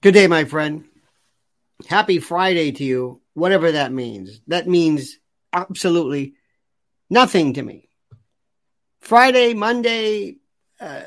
[0.00, 0.84] Good day, my friend.
[1.88, 4.40] Happy Friday to you, whatever that means.
[4.46, 5.18] That means
[5.52, 6.34] absolutely
[7.10, 7.88] nothing to me.
[9.00, 10.36] Friday, Monday,
[10.80, 11.02] uh,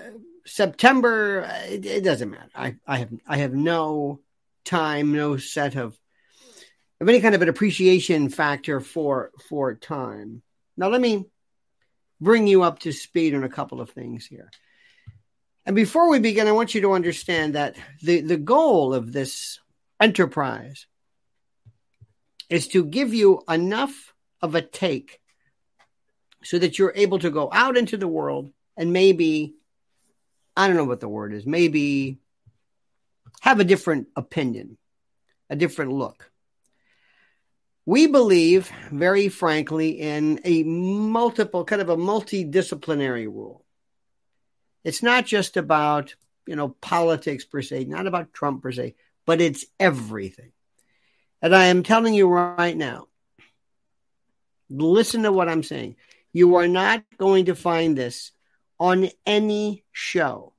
[0.46, 2.50] September, it, it, doesn't matter.
[2.54, 4.20] I, I have I have no
[4.66, 5.98] time, no set of
[7.00, 10.42] of any kind of an appreciation factor for for time.
[10.76, 11.28] Now let me
[12.20, 14.52] bring you up to speed on a couple of things here.
[15.66, 19.60] And before we begin, I want you to understand that the, the goal of this
[20.00, 20.88] enterprise
[22.50, 25.20] is to give you enough of a take
[26.44, 29.54] so that you're able to go out into the world and maybe,
[30.58, 32.18] I don't know what the word is, maybe
[33.42, 34.78] have a different opinion,
[35.50, 36.32] a different look.
[37.86, 43.66] We believe, very frankly, in a multiple, kind of a multidisciplinary rule.
[44.84, 46.16] It's not just about,
[46.48, 48.96] you know, politics per se, not about Trump per se,
[49.26, 50.52] but it's everything.
[51.42, 53.08] And I am telling you right now,
[54.70, 55.96] listen to what I'm saying.
[56.34, 58.32] You are not going to find this
[58.80, 60.54] on any show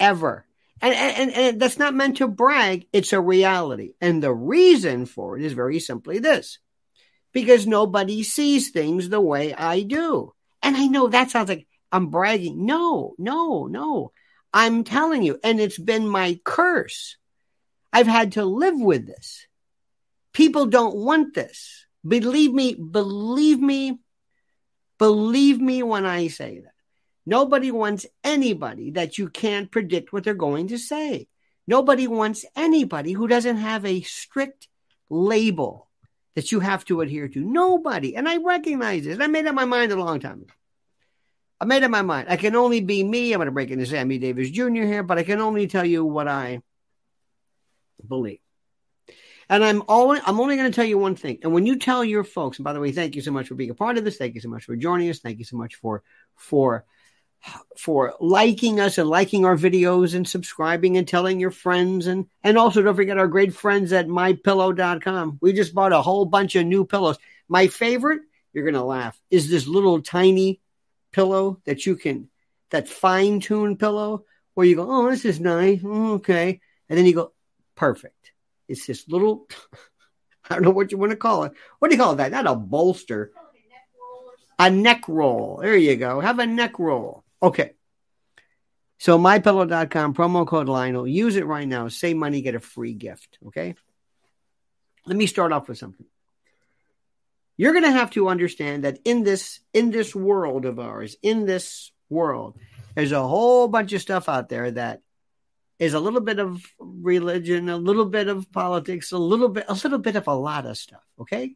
[0.00, 0.44] ever.
[0.80, 3.94] And, and, and that's not meant to brag, it's a reality.
[4.00, 6.58] And the reason for it is very simply this
[7.32, 10.34] because nobody sees things the way I do.
[10.62, 11.66] And I know that sounds like
[11.96, 12.66] I'm bragging.
[12.66, 14.12] No, no, no.
[14.52, 17.16] I'm telling you, and it's been my curse.
[17.90, 19.46] I've had to live with this.
[20.34, 21.86] People don't want this.
[22.06, 23.98] Believe me, believe me,
[24.98, 26.72] believe me when I say that.
[27.24, 31.28] Nobody wants anybody that you can't predict what they're going to say.
[31.66, 34.68] Nobody wants anybody who doesn't have a strict
[35.08, 35.88] label
[36.34, 37.40] that you have to adhere to.
[37.40, 38.14] Nobody.
[38.14, 39.18] And I recognize this.
[39.18, 40.52] I made up my mind a long time ago.
[41.60, 42.28] I made up my mind.
[42.28, 43.32] I can only be me.
[43.32, 44.82] I'm going to break into Sammy Davis Jr.
[44.82, 46.60] here, but I can only tell you what I
[48.06, 48.40] believe.
[49.48, 51.38] And I'm only I'm only going to tell you one thing.
[51.42, 53.54] And when you tell your folks, and by the way, thank you so much for
[53.54, 54.16] being a part of this.
[54.16, 55.20] Thank you so much for joining us.
[55.20, 56.02] Thank you so much for
[56.34, 56.84] for
[57.76, 62.58] for liking us and liking our videos and subscribing and telling your friends and and
[62.58, 65.38] also don't forget our great friends at mypillow.com.
[65.40, 67.18] We just bought a whole bunch of new pillows.
[67.48, 70.60] My favorite, you're going to laugh, is this little tiny
[71.16, 72.28] pillow that you can,
[72.70, 75.80] that fine tuned pillow where you go, oh, this is nice.
[75.80, 76.60] Mm, okay.
[76.88, 77.32] And then you go,
[77.74, 78.32] perfect.
[78.68, 79.48] It's this little,
[80.50, 81.52] I don't know what you want to call it.
[81.78, 82.32] What do you call that?
[82.32, 83.32] Not a bolster.
[84.58, 85.58] A neck roll.
[85.62, 86.20] There you go.
[86.20, 87.24] Have a neck roll.
[87.42, 87.72] Okay.
[88.98, 91.06] So mypillow.com, promo code Lionel.
[91.06, 91.88] Use it right now.
[91.88, 93.38] Save money, get a free gift.
[93.46, 93.74] Okay.
[95.06, 96.06] Let me start off with something
[97.56, 101.46] you're going to have to understand that in this in this world of ours in
[101.46, 102.58] this world
[102.94, 105.02] there's a whole bunch of stuff out there that
[105.78, 109.74] is a little bit of religion a little bit of politics a little bit a
[109.74, 111.54] little bit of a lot of stuff okay?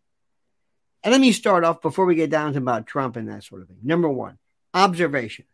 [1.02, 3.62] And let me start off before we get down to about trump and that sort
[3.62, 3.78] of thing.
[3.82, 4.36] Number one
[4.74, 5.46] observation.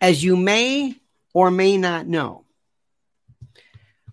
[0.00, 0.96] As you may
[1.32, 2.44] or may not know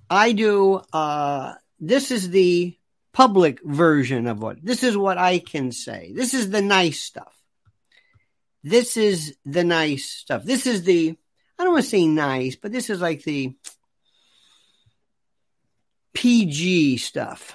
[0.09, 2.75] i do uh this is the
[3.19, 6.13] public version of what this is what I can say.
[6.15, 7.35] This is the nice stuff.
[8.63, 10.45] This is the nice stuff.
[10.45, 11.17] This is the
[11.59, 13.57] I don't want to say nice, but this is like the
[16.13, 17.53] PG stuff.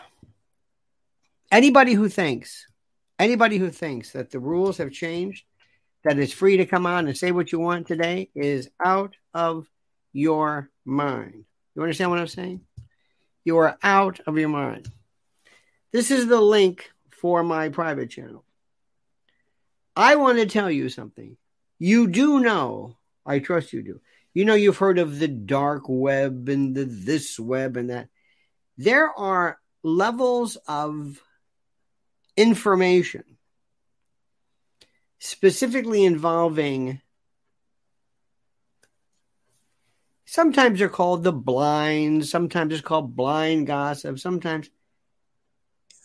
[1.51, 2.67] Anybody who thinks,
[3.19, 5.47] anybody who thinks that the rules have changed,
[6.05, 9.67] that it's free to come on and say what you want today is out of
[10.13, 11.47] your mind.
[11.75, 12.61] You understand what I'm saying?
[13.47, 14.91] You are out of your mind.
[15.95, 18.45] This is the link for my private channel.
[19.95, 21.37] I want to tell you something.
[21.79, 24.01] You do know, I trust you do.
[24.33, 28.09] You know, you've heard of the dark web and the this web and that.
[28.77, 31.23] There are levels of
[32.37, 33.23] information
[35.21, 37.01] specifically involving
[40.25, 44.69] sometimes they're called the blind, sometimes it's called blind gossip, sometimes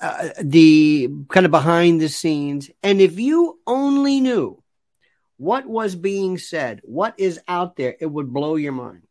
[0.01, 2.69] uh, the kind of behind the scenes.
[2.81, 4.61] And if you only knew
[5.37, 9.03] what was being said, what is out there, it would blow your mind.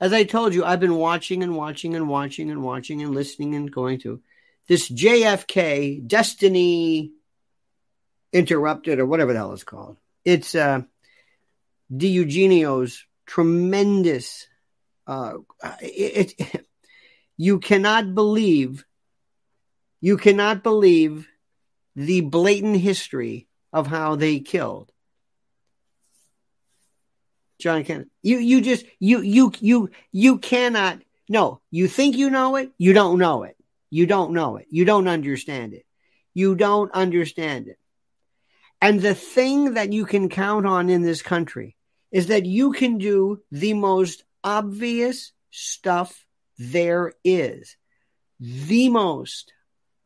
[0.00, 3.54] As I told you, I've been watching and watching and watching and watching and listening
[3.54, 4.22] and going to
[4.66, 7.12] this JFK Destiny
[8.32, 9.96] Interrupted or whatever the hell it's called.
[10.24, 10.82] It's uh,
[11.92, 14.46] DiEugenio's tremendous.
[15.04, 15.38] Uh,
[15.80, 16.66] it, it
[17.40, 18.84] you cannot believe,
[20.02, 21.26] you cannot believe
[21.96, 24.92] the blatant history of how they killed
[27.58, 28.10] John Kennedy.
[28.22, 31.00] You you just you you you you cannot
[31.30, 33.56] no, you think you know it, you don't know it.
[33.88, 34.66] You don't know it.
[34.68, 35.86] You don't understand it.
[36.34, 37.78] You don't understand it.
[38.82, 41.74] And the thing that you can count on in this country
[42.12, 46.26] is that you can do the most obvious stuff
[46.60, 47.74] there is.
[48.38, 49.52] The most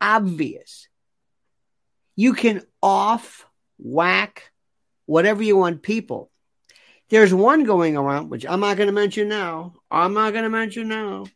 [0.01, 0.89] obvious.
[2.15, 3.45] You can off
[3.77, 4.53] whack
[5.07, 6.31] whatever you want people.
[7.11, 9.75] There's one going around, which I'm not going to mention now.
[9.91, 11.27] I'm not going to mention now.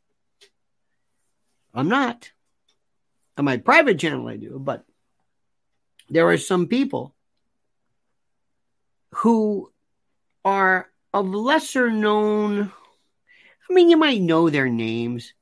[1.74, 2.30] I'm not.
[3.36, 4.84] On my private channel, I do, but
[6.08, 7.14] there are some people
[9.16, 9.70] who
[10.44, 12.72] are of lesser known.
[13.68, 15.34] I mean, you might know their names,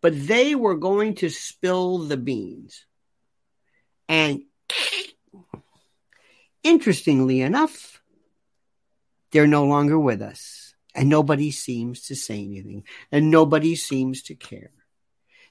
[0.00, 2.84] but they were going to spill the beans.
[4.08, 4.42] And
[6.62, 8.02] interestingly enough,
[9.30, 10.74] they're no longer with us.
[10.94, 12.84] And nobody seems to say anything.
[13.10, 14.70] And nobody seems to care.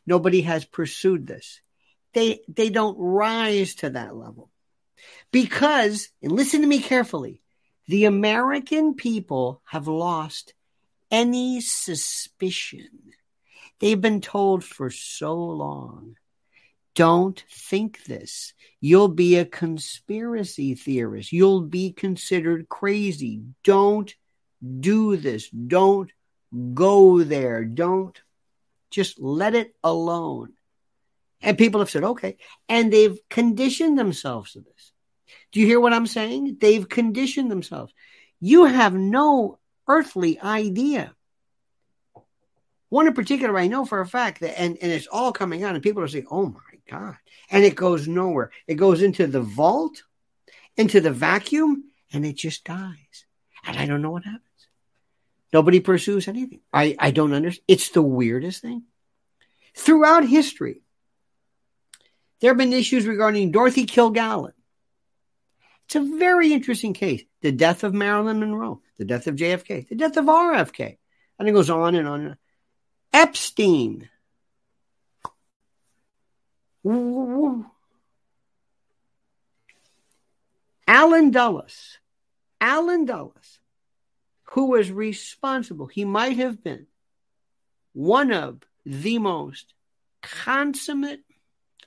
[0.05, 1.61] Nobody has pursued this.
[2.13, 4.51] They, they don't rise to that level.
[5.31, 7.41] Because, and listen to me carefully,
[7.87, 10.53] the American people have lost
[11.11, 12.89] any suspicion.
[13.79, 16.15] They've been told for so long
[16.93, 18.53] don't think this.
[18.79, 21.31] You'll be a conspiracy theorist.
[21.31, 23.41] You'll be considered crazy.
[23.63, 24.13] Don't
[24.79, 25.49] do this.
[25.49, 26.11] Don't
[26.73, 27.63] go there.
[27.63, 28.19] Don't
[28.89, 30.53] just let it alone.
[31.41, 32.37] And people have said, okay.
[32.67, 34.91] And they've conditioned themselves to this.
[35.51, 36.57] Do you hear what I'm saying?
[36.59, 37.93] They've conditioned themselves.
[38.39, 39.59] You have no
[39.91, 41.13] earthly idea.
[42.89, 45.75] One in particular, I know for a fact that, and, and it's all coming out,
[45.75, 47.17] and people are saying, oh my God.
[47.49, 48.51] And it goes nowhere.
[48.67, 50.03] It goes into the vault,
[50.77, 53.25] into the vacuum, and it just dies.
[53.65, 54.45] And I don't know what happens.
[55.53, 56.61] Nobody pursues anything.
[56.71, 57.65] I, I don't understand.
[57.67, 58.83] It's the weirdest thing.
[59.75, 60.81] Throughout history,
[62.39, 64.53] there have been issues regarding Dorothy Kilgallen.
[65.91, 67.21] It's a very interesting case.
[67.41, 70.95] The death of Marilyn Monroe, the death of JFK, the death of RFK.
[71.38, 72.38] And it goes on and on.
[73.11, 74.07] Epstein,
[76.85, 77.65] Allen
[81.31, 81.97] Dulles,
[82.61, 83.59] Allen Dulles,
[84.43, 86.88] who was responsible, he might have been
[87.91, 89.73] one of the most
[90.21, 91.19] consummate,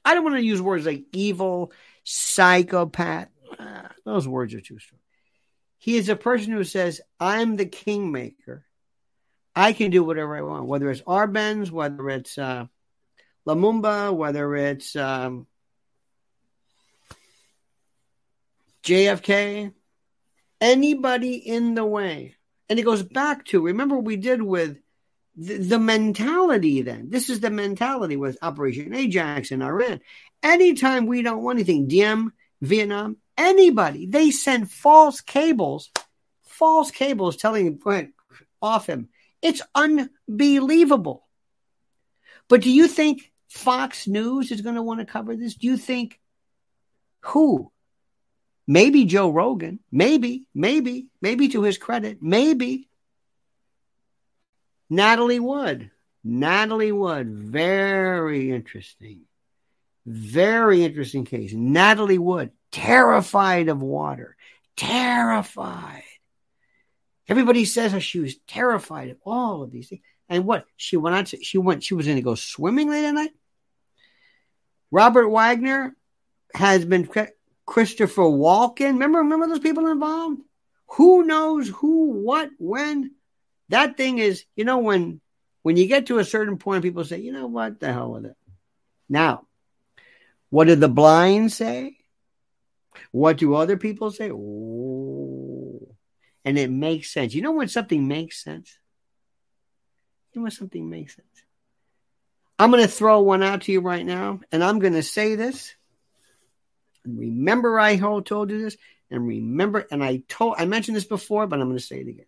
[0.05, 1.73] I don't want to use words like evil,
[2.05, 3.31] psychopath.
[4.05, 5.01] Those words are too strong.
[5.79, 8.65] He is a person who says, I'm the kingmaker.
[9.55, 12.67] I can do whatever I want, whether it's Arbenz, whether it's uh,
[13.47, 15.47] Lumumba, whether it's um,
[18.83, 19.73] JFK,
[20.61, 22.37] anybody in the way.
[22.69, 24.79] And it goes back to remember what we did with
[25.37, 27.11] the, the, mentality then.
[27.11, 30.01] This is the mentality with Operation Ajax in Iran.
[30.43, 35.91] Anytime we don't want anything, Diem, Vietnam, anybody, they send false cables,
[36.45, 38.13] false cables telling him,
[38.61, 39.09] off him.
[39.43, 41.27] It's unbelievable.
[42.49, 45.55] But do you think Fox News is going to want to cover this?
[45.55, 46.21] Do you think
[47.21, 47.71] who?
[48.67, 49.81] Maybe Joe Rogan.
[49.93, 52.89] Maybe, maybe, maybe to his credit, maybe.
[54.89, 55.91] Natalie Wood.
[56.23, 57.29] Natalie Wood.
[57.29, 59.23] Very interesting.
[60.07, 61.53] Very interesting case.
[61.55, 64.37] Natalie Wood, terrified of water.
[64.77, 66.03] Terrified.
[67.29, 70.03] Everybody says how she was terrified of all of these things.
[70.29, 70.67] And what?
[70.77, 73.31] She went out to, she went, she was going to go swimming late at night?
[74.91, 75.95] Robert Wagner
[76.55, 77.09] has been
[77.65, 78.95] Christopher Walken.
[78.95, 80.41] Remember, remember those people involved?
[80.97, 83.13] Who knows who, what, when?
[83.69, 85.21] That thing is, you know, when
[85.63, 88.27] when you get to a certain point, people say, you know what, the hell with
[88.27, 88.37] it.
[89.09, 89.47] Now,
[90.51, 91.97] what did the blind say?
[93.11, 94.31] What do other people say?
[94.33, 95.89] Oh,
[96.45, 97.35] and it makes sense.
[97.35, 98.79] You know when something makes sense?
[100.33, 101.29] You know when something makes sense?
[102.59, 105.35] I'm going to throw one out to you right now, and I'm going to say
[105.35, 105.75] this.
[107.05, 108.77] Remember, I told you this,
[109.11, 112.09] and remember, and I told, I mentioned this before, but I'm going to say it
[112.09, 112.27] again.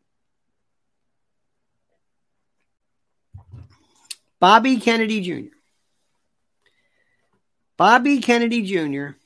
[4.39, 5.55] Bobby Kennedy Jr.
[7.77, 9.17] Bobby Kennedy Jr.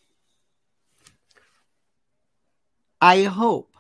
[3.00, 3.75] I hope,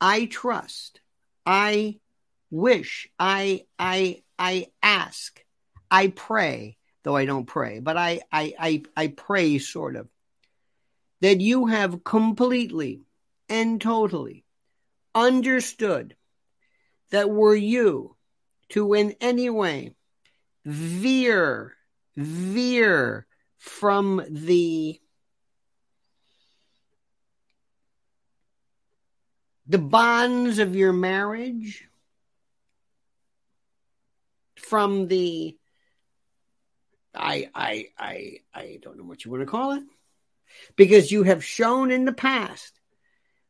[0.00, 1.00] I trust,
[1.44, 2.00] I
[2.50, 5.42] wish, I I I ask
[5.90, 10.08] I pray, though I don't pray, but I, I, I, I pray sort of,
[11.20, 13.02] that you have completely
[13.48, 14.44] and totally
[15.14, 16.16] understood
[17.10, 18.16] that were you
[18.70, 19.94] to in any way
[20.64, 21.74] veer,
[22.16, 23.26] veer
[23.58, 25.00] from the
[29.68, 31.88] the bonds of your marriage,
[34.56, 35.56] from the
[37.14, 39.82] I I I I don't know what you want to call it.
[40.76, 42.80] Because you have shown in the past,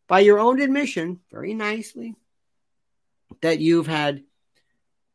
[0.09, 2.15] by your own admission, very nicely,
[3.43, 4.25] that you've had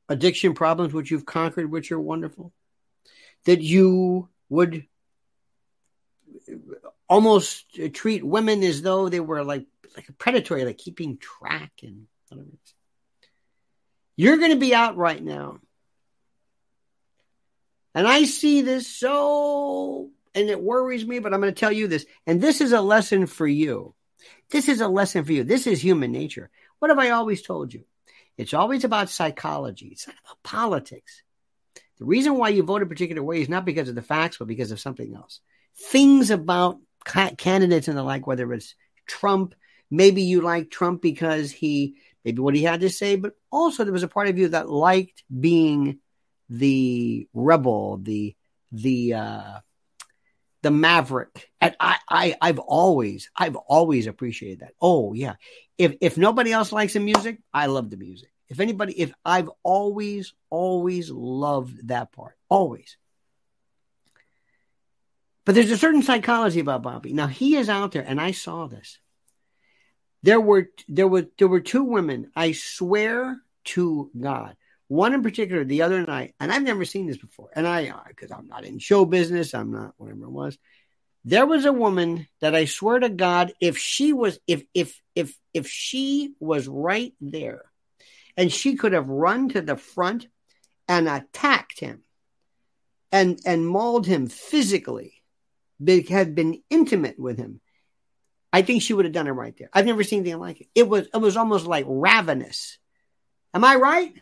[0.07, 2.53] addiction problems which you've conquered, which are wonderful.
[3.45, 4.85] That you would
[7.09, 12.07] almost treat women as though they were like like a predatory, like keeping track and
[12.29, 12.49] whatever.
[14.15, 15.59] You're going to be out right now.
[17.93, 21.87] And I see this so, and it worries me, but I'm going to tell you
[21.87, 22.05] this.
[22.25, 23.95] And this is a lesson for you.
[24.49, 25.43] This is a lesson for you.
[25.43, 26.49] This is human nature.
[26.79, 27.83] What have I always told you?
[28.37, 29.87] It's always about psychology.
[29.87, 31.23] It's not about politics.
[31.99, 34.47] The reason why you vote a particular way is not because of the facts, but
[34.47, 35.41] because of something else.
[35.75, 36.79] Things about
[37.37, 39.53] candidates and the like, whether it's Trump,
[39.91, 43.93] maybe you like Trump because he, maybe what he had to say, but also there
[43.93, 45.99] was a part of you that liked being
[46.49, 48.35] the rebel, the,
[48.71, 49.59] the, uh,
[50.61, 51.49] the maverick.
[51.59, 54.73] And I, I, I've always, I've always appreciated that.
[54.81, 55.35] Oh yeah.
[55.77, 58.29] If, if nobody else likes the music, I love the music.
[58.47, 62.97] If anybody, if I've always, always loved that part, always.
[65.45, 67.13] But there's a certain psychology about Bobby.
[67.13, 68.99] Now he is out there, and I saw this.
[70.23, 72.31] There were there were there were two women.
[72.35, 74.55] I swear to God,
[74.87, 77.49] one in particular, the other night, and I've never seen this before.
[77.55, 80.57] And I, uh, because I'm not in show business, I'm not whatever it was.
[81.23, 85.35] There was a woman that I swear to God, if she was, if if if
[85.53, 87.65] if she was right there,
[88.37, 90.27] and she could have run to the front
[90.87, 92.03] and attacked him
[93.11, 95.13] and and mauled him physically
[96.09, 97.59] had been intimate with him
[98.51, 99.69] i think she would have done it right there.
[99.73, 100.67] I've never seen anything like it.
[100.75, 102.77] It was it was almost like ravenous.
[103.53, 104.13] Am i right?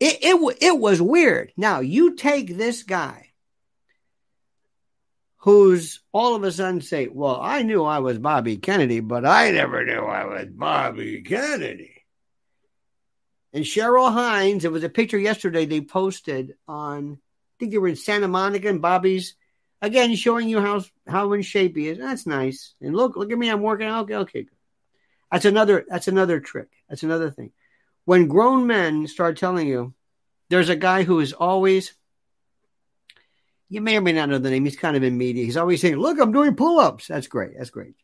[0.00, 0.08] Yeah.
[0.08, 1.52] it, it, it was weird.
[1.56, 3.26] Now you take this guy
[5.38, 9.50] who's all of a sudden say well i knew i was bobby kennedy but i
[9.50, 12.00] never knew i was bobby kennedy.
[13.52, 17.88] And Cheryl Hines, it was a picture yesterday they posted on, I think they were
[17.88, 19.34] in Santa Monica and Bobby's,
[19.82, 21.98] again, showing you how, how in shape he is.
[21.98, 22.74] That's nice.
[22.80, 24.04] And look, look at me, I'm working out.
[24.04, 24.46] Okay, okay.
[25.30, 26.68] That's another, that's another trick.
[26.88, 27.52] That's another thing.
[28.04, 29.94] When grown men start telling you,
[30.48, 31.94] there's a guy who is always,
[33.68, 34.64] you may or may not know the name.
[34.64, 35.44] He's kind of in media.
[35.44, 37.06] He's always saying, look, I'm doing pull ups.
[37.06, 37.52] That's great.
[37.56, 37.94] That's great.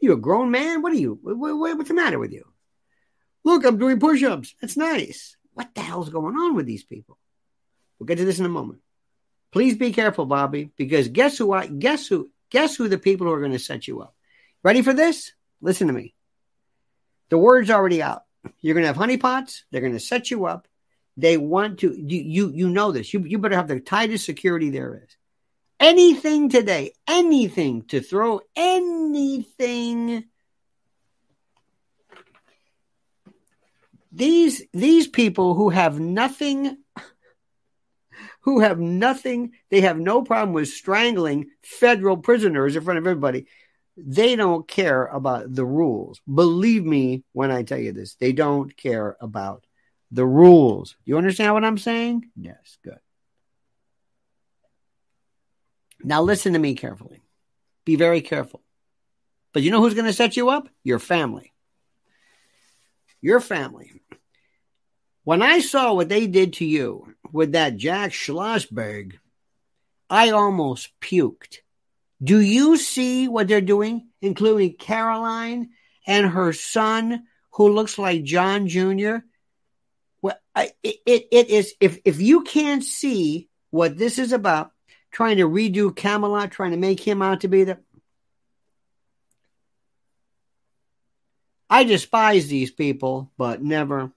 [0.00, 0.82] You a grown man?
[0.82, 1.18] What are you?
[1.22, 2.44] What, what, what's the matter with you?
[3.44, 4.54] Look, I'm doing push ups.
[4.60, 5.36] That's nice.
[5.52, 7.16] What the hell's going on with these people?
[7.98, 8.80] We'll get to this in a moment.
[9.54, 13.32] Please be careful, Bobby, because guess who I guess who guess who the people who
[13.32, 14.12] are going to set you up.
[14.64, 15.32] Ready for this?
[15.60, 16.12] Listen to me.
[17.28, 18.24] The word's already out.
[18.60, 19.60] You're going to have honeypots.
[19.70, 20.66] They're going to set you up.
[21.16, 21.94] They want to.
[21.96, 23.14] You you you know this.
[23.14, 25.16] You you better have the tightest security there is.
[25.78, 30.24] Anything today, anything to throw anything
[34.10, 36.76] these these people who have nothing
[38.44, 43.46] who have nothing they have no problem with strangling federal prisoners in front of everybody.
[43.96, 46.20] They don't care about the rules.
[46.32, 49.64] Believe me when i tell you this they don't care about
[50.10, 50.96] the rules.
[51.04, 52.30] You understand what i'm saying?
[52.36, 52.98] Yes good.
[56.02, 57.22] Now listen to me carefully.
[57.86, 58.62] Be very careful.
[59.54, 60.68] But you know who's going to set you up?
[60.82, 61.52] Your family.
[63.22, 64.02] Your family.
[65.24, 69.14] When I saw what they did to you with that Jack Schlossberg,
[70.10, 71.58] I almost puked.
[72.22, 75.70] Do you see what they're doing, including Caroline
[76.06, 79.16] and her son, who looks like John Jr.?
[80.20, 84.72] Well, I, it, it is, if, if you can't see what this is about,
[85.10, 87.78] trying to redo Camelot, trying to make him out to be the,
[91.70, 94.12] I despise these people, but never.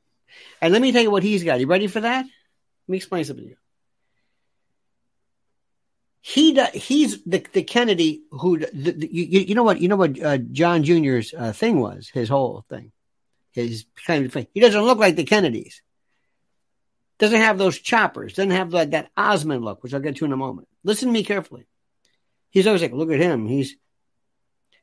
[0.61, 1.59] And let me tell you what he's got.
[1.59, 2.25] You ready for that?
[2.25, 3.57] Let me explain something to you.
[6.21, 9.95] He does, he's the, the Kennedy who the, the, you, you know what you know
[9.95, 12.91] what uh, John Jr.'s uh, thing was his whole thing
[13.57, 14.47] his kind of thing.
[14.53, 15.81] He doesn't look like the Kennedys.
[17.17, 18.33] Doesn't have those choppers.
[18.33, 20.67] Doesn't have that, that Osmond look, which I'll get to in a moment.
[20.83, 21.65] Listen to me carefully.
[22.51, 23.47] He's always like, look at him.
[23.47, 23.75] He's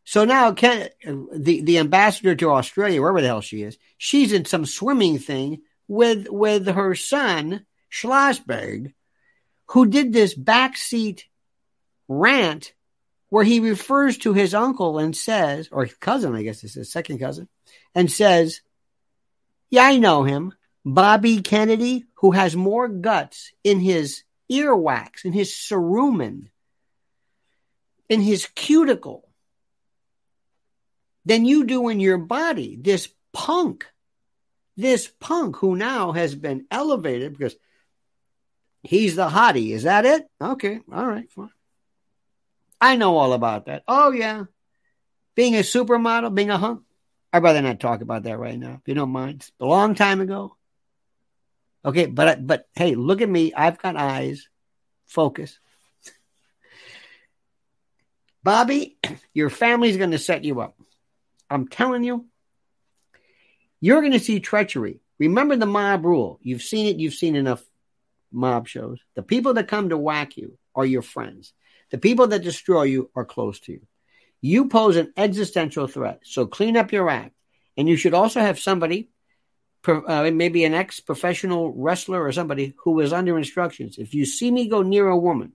[0.04, 0.88] So now Ken,
[1.32, 5.62] the, the ambassador to Australia, wherever the hell she is, she's in some swimming thing
[5.88, 8.92] with with her son, Schlossberg,
[9.68, 11.22] who did this backseat
[12.06, 12.74] rant
[13.30, 17.18] where he refers to his uncle and says, or cousin, I guess it's his second
[17.18, 17.48] cousin,
[17.94, 18.60] and says,
[19.70, 20.52] Yeah, I know him.
[20.84, 26.50] Bobby Kennedy, who has more guts in his earwax, in his cerumen,
[28.10, 29.23] in his cuticle
[31.24, 32.76] than you do in your body.
[32.80, 33.86] This punk,
[34.76, 37.56] this punk who now has been elevated because
[38.82, 39.72] he's the hottie.
[39.72, 40.26] Is that it?
[40.40, 40.80] Okay.
[40.92, 41.30] All right.
[41.30, 41.50] Fine.
[42.80, 43.82] I know all about that.
[43.88, 44.44] Oh, yeah.
[45.34, 46.82] Being a supermodel, being a hunk.
[47.32, 49.36] I'd rather not talk about that right now, if you don't mind.
[49.36, 50.56] It's a long time ago.
[51.84, 53.52] Okay, but but hey, look at me.
[53.52, 54.48] I've got eyes.
[55.06, 55.58] Focus.
[58.42, 58.98] Bobby,
[59.34, 60.76] your family's going to set you up.
[61.50, 62.26] I'm telling you,
[63.80, 65.00] you're going to see treachery.
[65.18, 66.38] Remember the mob rule.
[66.42, 66.98] You've seen it.
[66.98, 67.62] You've seen enough
[68.32, 68.98] mob shows.
[69.14, 71.52] The people that come to whack you are your friends.
[71.90, 73.86] The people that destroy you are close to you.
[74.40, 76.20] You pose an existential threat.
[76.24, 77.34] So clean up your act.
[77.76, 79.10] And you should also have somebody,
[79.86, 83.98] uh, maybe an ex professional wrestler or somebody who is under instructions.
[83.98, 85.52] If you see me go near a woman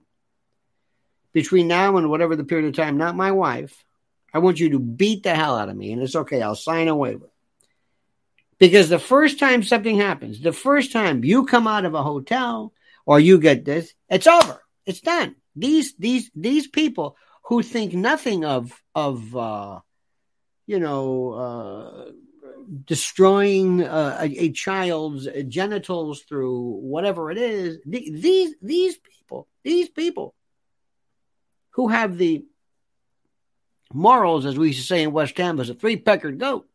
[1.32, 3.84] between now and whatever the period of time, not my wife,
[4.32, 5.92] I want you to beat the hell out of me.
[5.92, 6.42] And it's okay.
[6.42, 7.30] I'll sign a waiver.
[8.58, 12.72] Because the first time something happens, the first time you come out of a hotel
[13.06, 14.62] or you get this, it's over.
[14.84, 15.36] It's done.
[15.56, 19.80] These these these people who think nothing of of uh,
[20.66, 22.10] you know uh,
[22.84, 27.78] destroying uh, a, a, child's genitals through whatever it is.
[27.86, 30.34] These these people, these people
[31.70, 32.44] who have the
[33.92, 36.68] morals, as we used to say in West Ham, was a three peckered goat.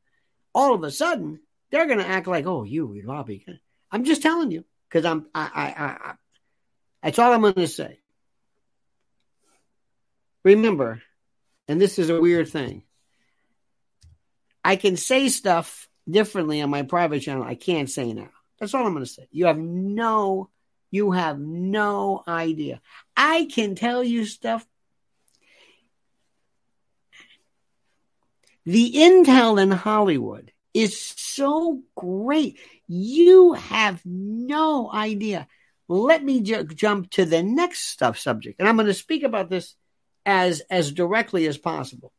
[0.53, 1.39] All of a sudden,
[1.71, 3.45] they're going to act like, oh, you, Robbie.
[3.91, 6.13] I'm just telling you because I'm, I, I, I, I,
[7.03, 7.99] that's all I'm going to say.
[10.43, 11.01] Remember,
[11.67, 12.83] and this is a weird thing.
[14.63, 17.43] I can say stuff differently on my private channel.
[17.43, 18.29] I can't say now.
[18.59, 19.27] That's all I'm going to say.
[19.31, 20.49] You have no,
[20.91, 22.81] you have no idea.
[23.17, 24.65] I can tell you stuff
[28.65, 32.59] The intel in Hollywood is so great.
[32.87, 35.47] You have no idea.
[35.87, 38.59] Let me ju- jump to the next stuff subject.
[38.59, 39.75] And I'm going to speak about this
[40.25, 42.11] as, as directly as possible.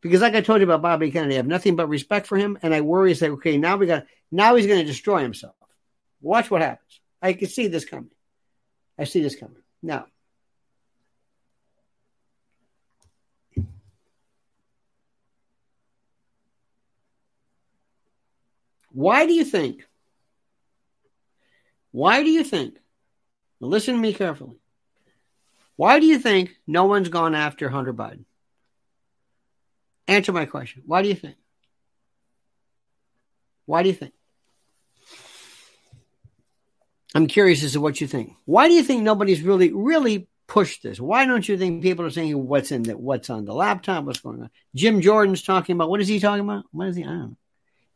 [0.00, 2.58] Because like I told you about Bobby Kennedy, I have nothing but respect for him.
[2.62, 5.54] And I worry, say, okay, now we got, now he's going to destroy himself.
[6.20, 7.00] Watch what happens.
[7.20, 8.10] I can see this coming.
[8.98, 9.62] I see this coming.
[9.82, 10.06] Now,
[18.96, 19.86] Why do you think?
[21.90, 22.78] Why do you think?
[23.60, 24.56] listen to me carefully.
[25.76, 28.24] Why do you think no one's gone after Hunter Biden?
[30.08, 30.82] Answer my question.
[30.86, 31.36] Why do you think?
[33.66, 34.14] Why do you think?
[37.14, 38.32] I'm curious as to what you think.
[38.46, 40.98] Why do you think nobody's really, really pushed this?
[40.98, 44.20] Why don't you think people are saying what's in the, what's on the laptop, what's
[44.20, 44.50] going on?
[44.74, 46.64] Jim Jordan's talking about what is he talking about?
[46.72, 47.04] What is he?
[47.04, 47.36] I don't know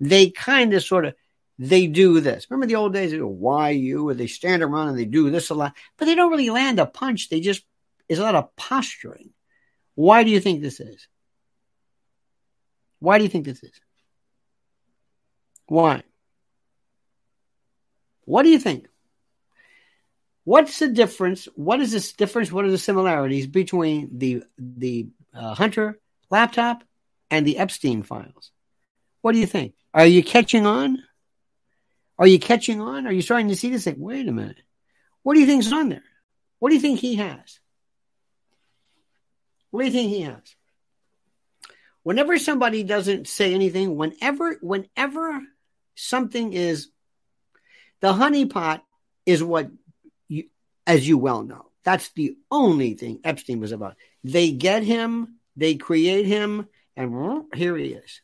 [0.00, 1.14] they kind of sort of
[1.58, 2.46] they do this.
[2.48, 3.12] Remember the old days?
[3.14, 4.08] Why you?
[4.08, 6.78] Or they stand around and they do this a lot, but they don't really land
[6.78, 7.28] a punch.
[7.28, 7.62] They just
[8.08, 9.30] is a lot of posturing.
[9.94, 11.06] Why do you think this is?
[12.98, 13.78] Why do you think this is?
[15.66, 16.02] Why?
[18.24, 18.88] What do you think?
[20.44, 21.44] What's the difference?
[21.54, 22.50] What is this difference?
[22.50, 26.84] What are the similarities between the the uh, Hunter laptop
[27.30, 28.50] and the Epstein files?
[29.22, 29.74] What do you think?
[29.92, 31.02] Are you catching on?
[32.18, 33.06] Are you catching on?
[33.06, 33.86] Are you starting to see this?
[33.86, 34.60] Like, wait a minute.
[35.22, 36.04] What do you think's on there?
[36.58, 37.58] What do you think he has?
[39.70, 40.42] What do you think he has?
[42.02, 45.40] Whenever somebody doesn't say anything, whenever, whenever
[45.94, 46.88] something is,
[48.00, 48.80] the honeypot
[49.26, 49.70] is what
[50.28, 50.44] you,
[50.86, 53.96] as you well know, that's the only thing Epstein was about.
[54.24, 58.20] They get him, they create him, and here he is.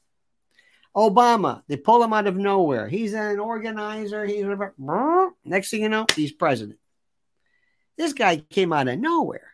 [0.97, 2.89] Obama, they pull him out of nowhere.
[2.89, 4.25] He's an organizer.
[4.25, 4.75] He's whatever.
[5.45, 6.79] Next thing you know, he's president.
[7.99, 9.51] This guy came out of nowhere.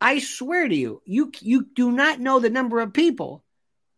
[0.00, 3.44] I swear to you, you you do not know the number of people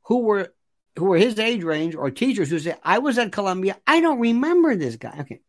[0.05, 0.55] who were
[0.97, 3.77] who were his age range or teachers who say, I was at Columbia.
[3.87, 5.19] I don't remember this guy.
[5.21, 5.41] Okay.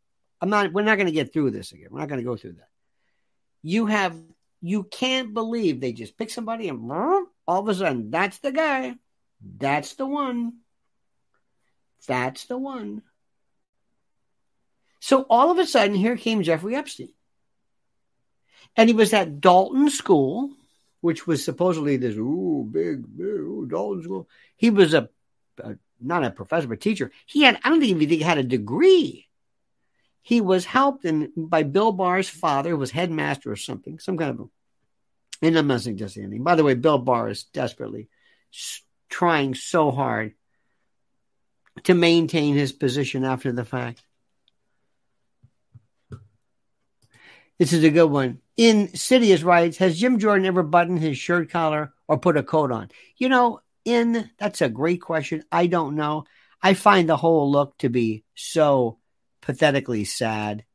[0.42, 1.88] I'm not we're not going to get through this again.
[1.92, 2.68] We're not going to go through that.
[3.64, 4.18] You have
[4.62, 6.90] you can't believe they just pick somebody and
[7.48, 8.96] all of a sudden that's the guy.
[9.58, 10.54] That's the one.
[12.08, 13.02] That's the one.
[15.00, 17.10] So all of a sudden, here came Jeffrey Epstein.
[18.78, 20.52] And he was at Dalton School,
[21.02, 24.30] which was supposedly this ooh big, big ooh, Dalton School.
[24.56, 25.10] He was a,
[25.62, 27.12] a not a professor, but teacher.
[27.26, 29.28] He had I don't even think he had a degree.
[30.22, 34.40] He was helped in by Bill Barr's father, who was headmaster or something, some kind
[34.40, 34.50] of.
[35.42, 36.44] And I'm not suggesting anything.
[36.44, 38.10] By the way, Bill Barr is desperately
[39.10, 40.34] trying so hard
[41.84, 44.04] to maintain his position after the fact.
[47.58, 48.40] This is a good one.
[48.58, 52.90] Insidious writes, Has Jim Jordan ever buttoned his shirt collar or put a coat on?
[53.18, 55.44] You know, in that's a great question.
[55.52, 56.26] I don't know.
[56.62, 59.00] I find the whole look to be so
[59.42, 60.66] pathetically sad.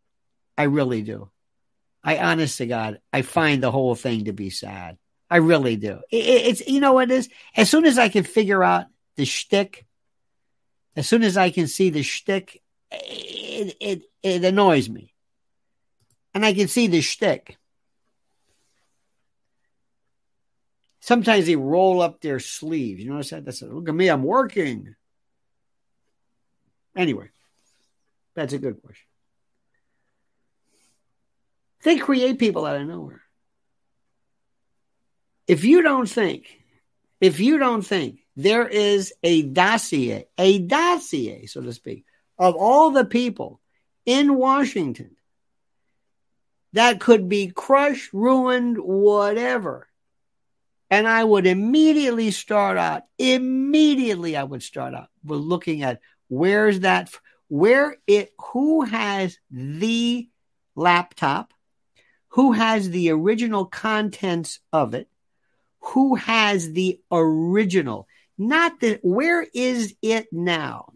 [0.58, 1.30] I really do.
[2.06, 4.96] I honest to God, I find the whole thing to be sad.
[5.28, 5.98] I really do.
[6.12, 7.28] It, it's you know what it is.
[7.56, 9.84] As soon as I can figure out the shtick,
[10.94, 15.12] as soon as I can see the shtick, it it, it annoys me,
[16.32, 17.58] and I can see the shtick.
[21.00, 23.02] Sometimes they roll up their sleeves.
[23.02, 23.44] You notice that?
[23.44, 24.94] That's a, look at me, I'm working.
[26.96, 27.30] Anyway,
[28.34, 29.06] that's a good question.
[31.86, 33.22] They create people out of nowhere.
[35.46, 36.60] If you don't think,
[37.20, 42.04] if you don't think there is a dossier, a dossier, so to speak,
[42.40, 43.60] of all the people
[44.04, 45.14] in Washington
[46.72, 49.86] that could be crushed, ruined, whatever,
[50.90, 56.80] and I would immediately start out, immediately I would start out with looking at where's
[56.80, 57.14] that,
[57.46, 60.28] where it, who has the
[60.74, 61.52] laptop,
[62.36, 65.08] who has the original contents of it,
[65.80, 70.92] who has the original, not the, where is it now?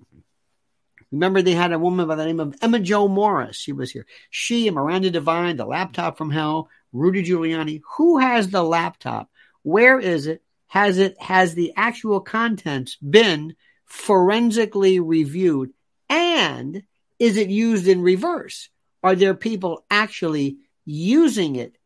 [1.10, 3.56] Remember, they had a woman by the name of Emma Jo Morris.
[3.56, 4.04] She was here.
[4.28, 7.80] She and Miranda Devine, the laptop from hell, Rudy Giuliani.
[7.96, 9.30] Who has the laptop?
[9.62, 10.42] Where is it?
[10.66, 15.72] Has it has the actual contents been forensically reviewed?
[16.10, 16.82] And
[17.18, 18.68] is it used in reverse?
[19.02, 20.58] Are there people actually
[20.90, 21.76] using it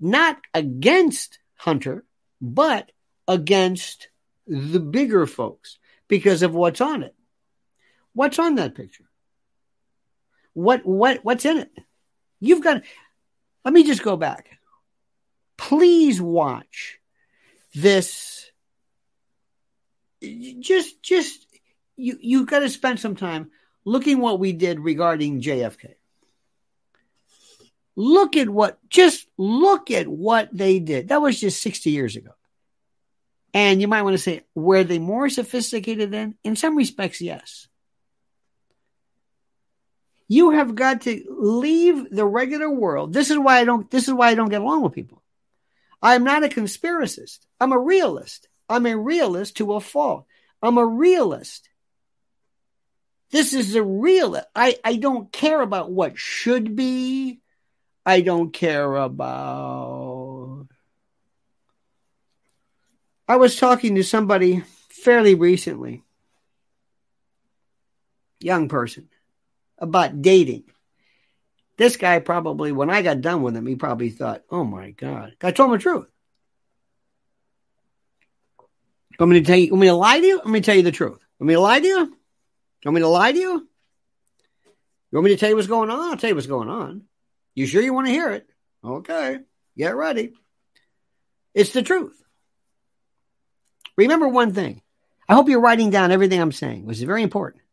[0.00, 2.04] not against Hunter,
[2.40, 2.90] but
[3.28, 4.08] against
[4.46, 7.14] the bigger folks because of what's on it?
[8.12, 9.08] What's on that picture?
[10.52, 11.70] What what what's in it?
[12.40, 12.82] You've got
[13.64, 14.58] let me just go back
[15.56, 16.98] please watch
[17.74, 18.50] this.
[20.22, 21.46] Just, just
[21.96, 23.50] you you've got to spend some time
[23.84, 25.94] looking what we did regarding JFK.
[27.96, 31.08] Look at what, just look at what they did.
[31.08, 32.32] That was just 60 years ago.
[33.52, 36.34] And you might want to say, were they more sophisticated then?
[36.42, 37.68] In some respects, yes.
[40.26, 43.12] You have got to leave the regular world.
[43.12, 45.22] This is why I don't, this is why I don't get along with people.
[46.02, 47.40] I'm not a conspiracist.
[47.60, 48.48] I'm a realist.
[48.68, 50.26] I'm a realist to a fault.
[50.60, 51.68] I'm a realist.
[53.30, 54.40] This is a real.
[54.54, 57.40] I, I don't care about what should be.
[58.06, 60.66] I don't care about.
[63.26, 66.02] I was talking to somebody fairly recently,
[68.40, 69.08] young person,
[69.78, 70.64] about dating.
[71.76, 75.34] This guy probably, when I got done with him, he probably thought, oh my God.
[75.42, 76.10] I told him the truth.
[79.18, 80.36] I'm going to tell you, want me to lie to you?
[80.38, 81.18] Let me tell you the truth.
[81.38, 82.16] Want me to lie to you?
[82.84, 83.68] Want me to lie to you?
[85.10, 86.10] You want me to tell you what's going on?
[86.10, 87.04] I'll tell you what's going on.
[87.54, 88.48] You sure you want to hear it?
[88.84, 89.40] Okay.
[89.76, 90.32] Get ready.
[91.54, 92.20] It's the truth.
[93.96, 94.82] Remember one thing.
[95.28, 97.64] I hope you're writing down everything I'm saying, which is very important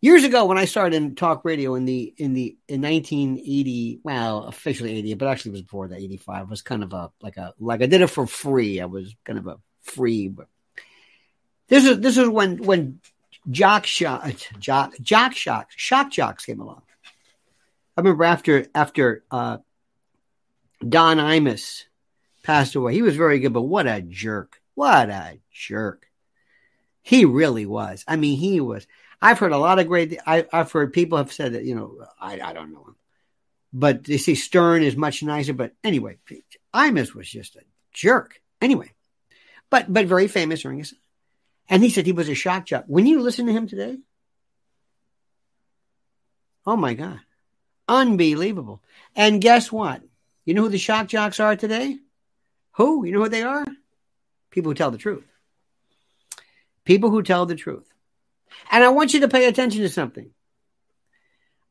[0.00, 4.44] years ago when I started in talk radio in the in the in 1980, well,
[4.44, 7.54] officially 80, but actually it was before that 85 was kind of a like a
[7.58, 8.80] like I did it for free.
[8.80, 10.48] I was kind of a free, but
[11.68, 13.00] this is this is when when
[13.50, 16.82] jock shock uh, jock jock shocks shock jocks came along.
[18.00, 19.58] I remember after after uh,
[20.88, 21.84] Don Imus
[22.42, 22.94] passed away.
[22.94, 24.58] He was very good, but what a jerk!
[24.74, 26.06] What a jerk!
[27.02, 28.02] He really was.
[28.08, 28.86] I mean, he was.
[29.20, 30.18] I've heard a lot of great.
[30.26, 32.96] I, have heard people have said that you know I, I don't know him,
[33.70, 35.52] but they say Stern is much nicer.
[35.52, 36.16] But anyway,
[36.72, 37.60] Imus was just a
[37.92, 38.40] jerk.
[38.62, 38.94] Anyway,
[39.68, 40.94] but but very famous during his.
[41.68, 42.84] And he said he was a shock jock.
[42.86, 43.98] When you listen to him today,
[46.66, 47.20] oh my god,
[47.90, 48.82] unbelievable!
[49.14, 50.02] And guess what?
[50.44, 51.98] You know who the shock jocks are today?
[52.72, 53.04] Who?
[53.04, 53.66] You know who they are?
[54.50, 55.26] People who tell the truth.
[56.84, 57.86] People who tell the truth.
[58.70, 60.30] And I want you to pay attention to something.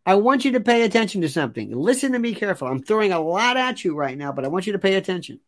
[0.05, 1.71] I want you to pay attention to something.
[1.71, 2.71] Listen to me carefully.
[2.71, 5.39] I'm throwing a lot at you right now, but I want you to pay attention.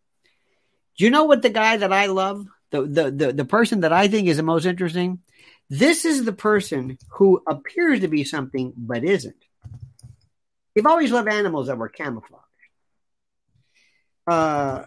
[0.97, 3.93] Do you know what the guy that I love, the, the, the, the person that
[3.93, 5.19] I think is the most interesting?
[5.69, 9.41] This is the person who appears to be something but isn't.
[10.75, 12.45] You've always loved animals that were camouflaged.
[14.27, 14.85] Uh,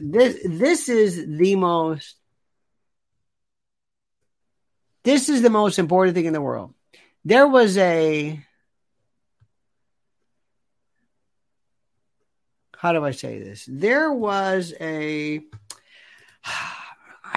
[0.00, 2.16] this this is the most
[5.04, 6.74] this is the most important thing in the world.
[7.24, 8.44] There was a
[12.76, 13.64] how do I say this?
[13.70, 15.44] There was a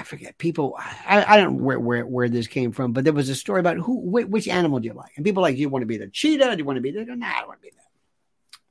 [0.06, 0.74] forget people.
[0.78, 3.60] I, I don't know where, where where this came from, but there was a story
[3.60, 5.98] about who which animal do you like, and people like, do you want to be
[5.98, 6.52] the cheetah?
[6.52, 7.04] Do you want to be the?
[7.04, 7.82] Nah, I don't want to be that.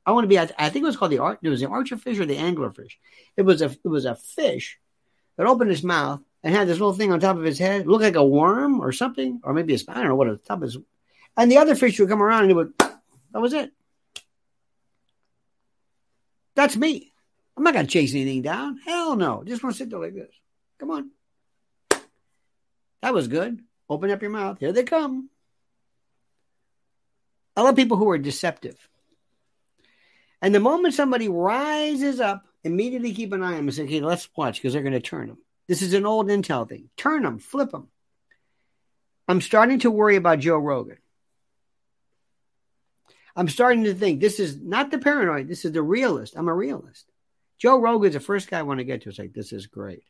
[0.05, 0.39] I want to be.
[0.39, 1.39] I think it was called the art.
[1.41, 2.99] It was the archer fish or the angler fish.
[3.37, 4.79] It was a it was a fish
[5.37, 8.03] that opened his mouth and had this little thing on top of his head, looked
[8.03, 10.77] like a worm or something, or maybe a I don't know what the top is.
[11.35, 12.73] And the other fish would come around and it would.
[12.77, 13.71] That was it.
[16.55, 17.11] That's me.
[17.57, 18.77] I'm not gonna chase anything down.
[18.85, 19.43] Hell no.
[19.45, 20.31] Just want to sit there like this.
[20.79, 21.11] Come on.
[23.01, 23.61] That was good.
[23.89, 24.59] Open up your mouth.
[24.59, 25.29] Here they come.
[27.55, 28.77] I love people who are deceptive.
[30.41, 34.01] And the moment somebody rises up, immediately keep an eye on them and say, okay,
[34.01, 35.37] let's watch because they're going to turn them.
[35.67, 36.89] This is an old intel thing.
[36.97, 37.87] Turn them, flip them.
[39.27, 40.97] I'm starting to worry about Joe Rogan.
[43.35, 46.35] I'm starting to think this is not the paranoid, this is the realist.
[46.37, 47.05] I'm a realist.
[47.57, 49.09] Joe Rogan's the first guy I want to get to.
[49.09, 50.03] It's like, this is great.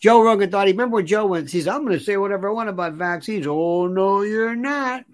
[0.00, 2.48] Joe Rogan thought he remember when Joe went, he says, I'm going to say whatever
[2.48, 3.46] I want about vaccines.
[3.46, 5.04] Oh, no, you're not.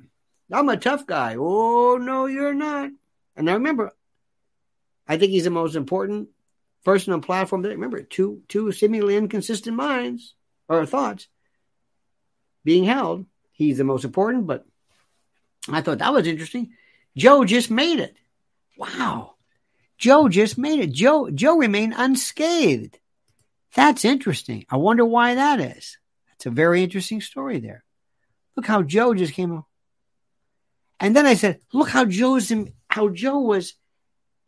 [0.52, 1.34] I'm a tough guy.
[1.36, 2.90] Oh, no, you're not.
[3.34, 3.90] And I remember,
[5.08, 6.28] I think he's the most important
[6.84, 7.62] person on platform.
[7.62, 10.34] Remember, two two seemingly inconsistent minds
[10.68, 11.26] or thoughts
[12.64, 13.26] being held.
[13.50, 14.64] He's the most important, but
[15.68, 16.70] I thought that was interesting.
[17.16, 18.16] Joe just made it.
[18.76, 19.34] Wow.
[19.98, 20.92] Joe just made it.
[20.92, 22.98] Joe Joe remained unscathed.
[23.76, 24.64] That's interesting.
[24.70, 25.98] I wonder why that is.
[26.30, 27.84] That's a very interesting story there.
[28.56, 29.66] Look how Joe just came up.
[30.98, 32.50] And then I said, look how Joe's
[32.88, 33.74] how Joe was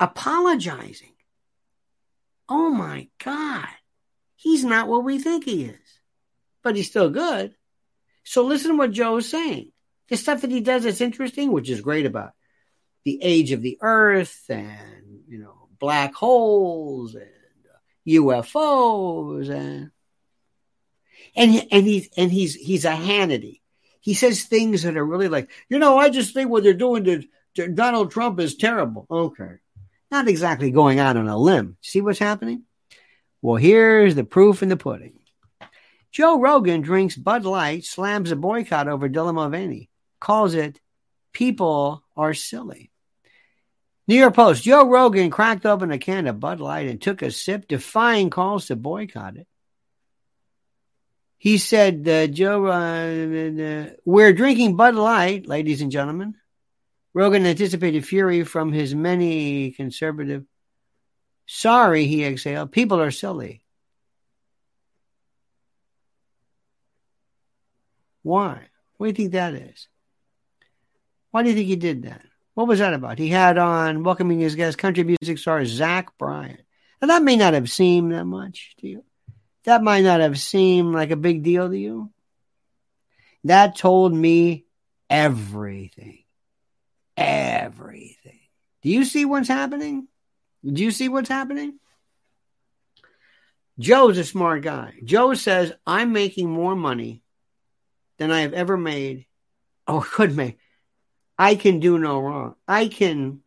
[0.00, 1.12] apologizing.
[2.48, 3.68] Oh my God.
[4.34, 6.00] He's not what we think he is,
[6.62, 7.54] but he's still good.
[8.24, 9.72] So listen to what Joe is saying.
[10.08, 12.32] The stuff that he does that's interesting, which is great about
[13.04, 17.28] the age of the earth and, you know, black holes and
[18.08, 19.90] UFOs and
[21.36, 23.60] and and he's and he's he's a Hannity.
[24.00, 27.04] He says things that are really like, you know, I just think what they're doing
[27.04, 27.22] to,
[27.56, 29.06] to Donald Trump is terrible.
[29.10, 29.56] Okay,
[30.10, 31.76] not exactly going out on a limb.
[31.82, 32.62] See what's happening?
[33.42, 35.14] Well, here's the proof in the pudding.
[36.10, 39.90] Joe Rogan drinks Bud Light, slams a boycott over Dylan Mulvaney,
[40.20, 40.80] calls it
[41.32, 42.90] "People are silly."
[44.08, 47.30] New York Post: Joe Rogan cracked open a can of Bud Light and took a
[47.30, 49.46] sip, defying calls to boycott it.
[51.36, 56.34] He said, uh, Joe, uh, we're drinking Bud Light, ladies and gentlemen.
[57.14, 60.44] Rogan anticipated fury from his many conservative.
[61.46, 62.72] Sorry, he exhaled.
[62.72, 63.62] People are silly.
[68.22, 68.68] Why?
[68.96, 69.88] What do you think that is?
[71.30, 72.27] Why do you think he did that?
[72.58, 73.20] What was that about?
[73.20, 76.58] He had on welcoming his guest, country music star Zach Bryan.
[77.00, 79.04] Now, that may not have seemed that much to you.
[79.62, 82.10] That might not have seemed like a big deal to you.
[83.44, 84.64] That told me
[85.08, 86.24] everything.
[87.16, 88.40] Everything.
[88.82, 90.08] Do you see what's happening?
[90.66, 91.78] Do you see what's happening?
[93.78, 94.94] Joe's a smart guy.
[95.04, 97.22] Joe says, I'm making more money
[98.18, 99.26] than I have ever made
[99.86, 100.58] or could make
[101.38, 102.56] I can do no wrong.
[102.66, 103.40] I can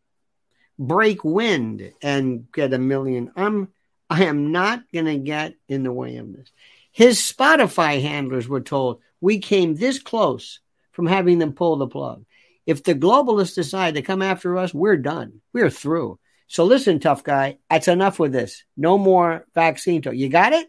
[0.80, 3.32] break wind and get a million.
[3.36, 3.70] I'm
[4.10, 6.52] I am not going to get in the way of this.
[6.92, 10.60] His Spotify handlers were told we came this close
[10.92, 12.26] from having them pull the plug.
[12.66, 15.42] If the globalists decide to come after us, we're done.
[15.54, 16.20] We're through.
[16.48, 18.66] So listen, tough guy, that's enough with this.
[18.76, 20.16] No more vaccine talk.
[20.16, 20.68] You got it?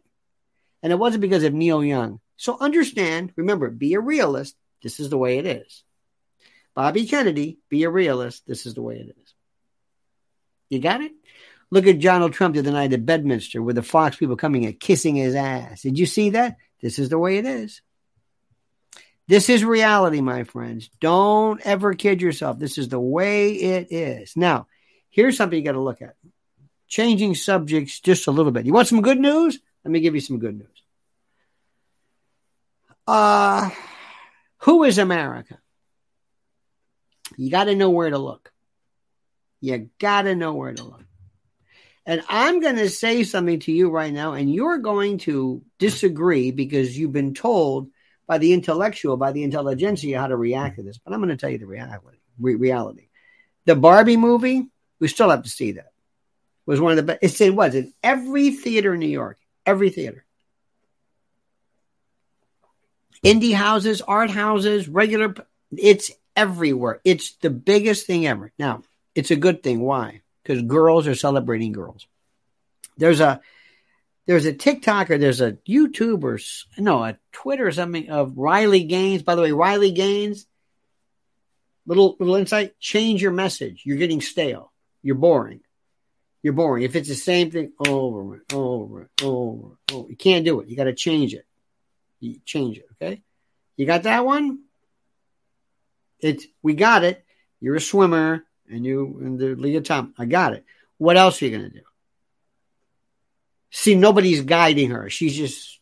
[0.83, 2.21] And it wasn't because of Neil Young.
[2.37, 4.55] So understand, remember, be a realist.
[4.83, 5.83] This is the way it is.
[6.75, 8.47] Bobby Kennedy, be a realist.
[8.47, 9.35] This is the way it is.
[10.71, 11.13] You got it?
[11.71, 14.79] Look at Donald Trump the other night at Bedminster with the Fox people coming and
[14.79, 15.83] kissing his ass.
[15.83, 16.57] Did you see that?
[16.81, 17.83] This is the way it is.
[19.29, 20.91] This is reality, my friends.
[21.01, 22.59] Don't ever kid yourself.
[22.59, 24.37] This is the way it is.
[24.37, 24.67] Now,
[25.13, 26.17] Here's something you got to look at.
[26.89, 28.65] Changing subjects just a little bit.
[28.67, 29.61] You want some good news?
[29.85, 30.69] Let me give you some good news.
[33.07, 33.71] Uh,
[34.59, 35.59] who is America?
[37.37, 38.53] You got to know where to look.
[39.61, 41.05] You got to know where to look.
[42.05, 46.51] And I'm going to say something to you right now, and you're going to disagree
[46.51, 47.91] because you've been told
[48.27, 50.99] by the intellectual, by the intelligentsia, how to react to this.
[50.99, 52.19] But I'm going to tell you the reality.
[52.41, 53.09] Re- reality.
[53.67, 54.67] The Barbie movie,
[54.99, 55.93] we still have to see that.
[56.67, 57.41] Was one of the best.
[57.41, 60.25] It was in every theater in New York, every theater.
[63.25, 65.35] Indie houses, art houses, regular.
[65.77, 67.01] It's everywhere.
[67.05, 68.53] It's the biggest thing ever.
[68.59, 68.83] Now,
[69.15, 69.81] it's a good thing.
[69.81, 70.23] Why?
[70.43, 72.07] Because girls are celebrating girls.
[72.97, 73.41] There's a
[74.27, 76.39] there's a TikTok or there's a YouTube or
[76.81, 79.23] no a Twitter or something of Riley Gaines.
[79.23, 80.47] By the way, Riley Gaines.
[81.87, 82.79] Little little insight.
[82.79, 83.83] Change your message.
[83.85, 84.73] You're getting stale.
[85.03, 85.61] You're boring.
[86.43, 86.85] You're boring.
[86.85, 90.69] If it's the same thing over and over and over, over, you can't do it.
[90.69, 91.47] You got to change it.
[92.21, 92.87] You change it.
[92.93, 93.23] Okay.
[93.77, 94.61] You got that one?
[96.23, 97.25] It's we got it.
[97.61, 100.15] You're a swimmer and you and the Leah Tom.
[100.17, 100.65] I got it.
[100.99, 101.81] What else are you gonna do?
[103.71, 105.11] See, nobody's guiding her.
[105.11, 105.81] She's just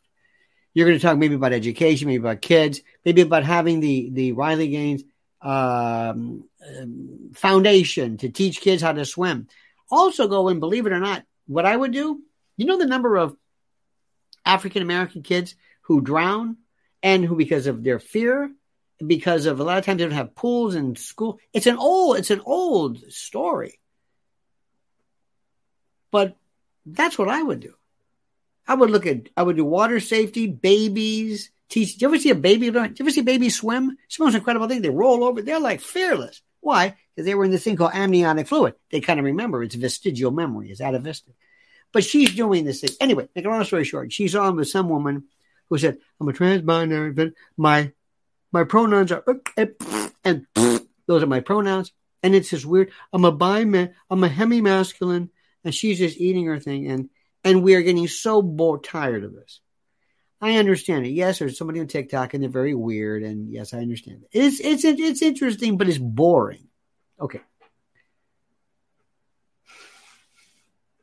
[0.73, 4.69] you're gonna talk maybe about education, maybe about kids, maybe about having the the Riley
[4.69, 5.05] Gaines
[5.43, 6.45] um,
[6.79, 9.49] um, foundation to teach kids how to swim.
[9.91, 12.21] Also, go and believe it or not, what I would do.
[12.57, 13.37] You know the number of
[14.45, 16.57] African American kids who drown
[17.03, 18.51] and who, because of their fear,
[19.05, 21.39] because of a lot of times they don't have pools in school.
[21.53, 23.79] It's an old, it's an old story.
[26.11, 26.37] But
[26.85, 27.75] that's what I would do.
[28.67, 31.97] I would look at, I would do water safety, babies, teach.
[31.97, 32.71] Do you ever see a baby?
[32.71, 33.97] Do you ever see babies swim?
[34.07, 34.83] It's the most incredible thing.
[34.83, 35.43] They roll over.
[35.43, 36.43] They're like fearless.
[36.61, 36.97] Why?
[37.15, 38.75] Because they were in this thing called amniotic fluid.
[38.91, 39.63] They kind of remember.
[39.63, 40.71] It's vestigial memory.
[40.71, 41.35] It's atavistic.
[41.93, 42.91] But she's doing this thing.
[43.01, 45.25] Anyway, make a long story short, she's on with some woman
[45.69, 47.93] who said, I'm a trans-binary, but my
[48.53, 49.25] my pronouns are
[50.25, 50.47] and
[51.07, 51.93] those are my pronouns.
[52.23, 52.91] And it's just weird.
[53.13, 53.95] I'm a bi man.
[54.11, 55.31] I'm a hemi masculine,
[55.65, 56.87] and she's just eating her thing.
[56.91, 57.09] And
[57.45, 59.61] and we are getting so bored, tired of this.
[60.43, 61.11] I understand it.
[61.11, 63.23] Yes, there's somebody on TikTok, and they're very weird.
[63.23, 64.39] And yes, I understand it.
[64.39, 66.69] It's it's it's interesting, but it's boring.
[67.19, 67.41] Okay.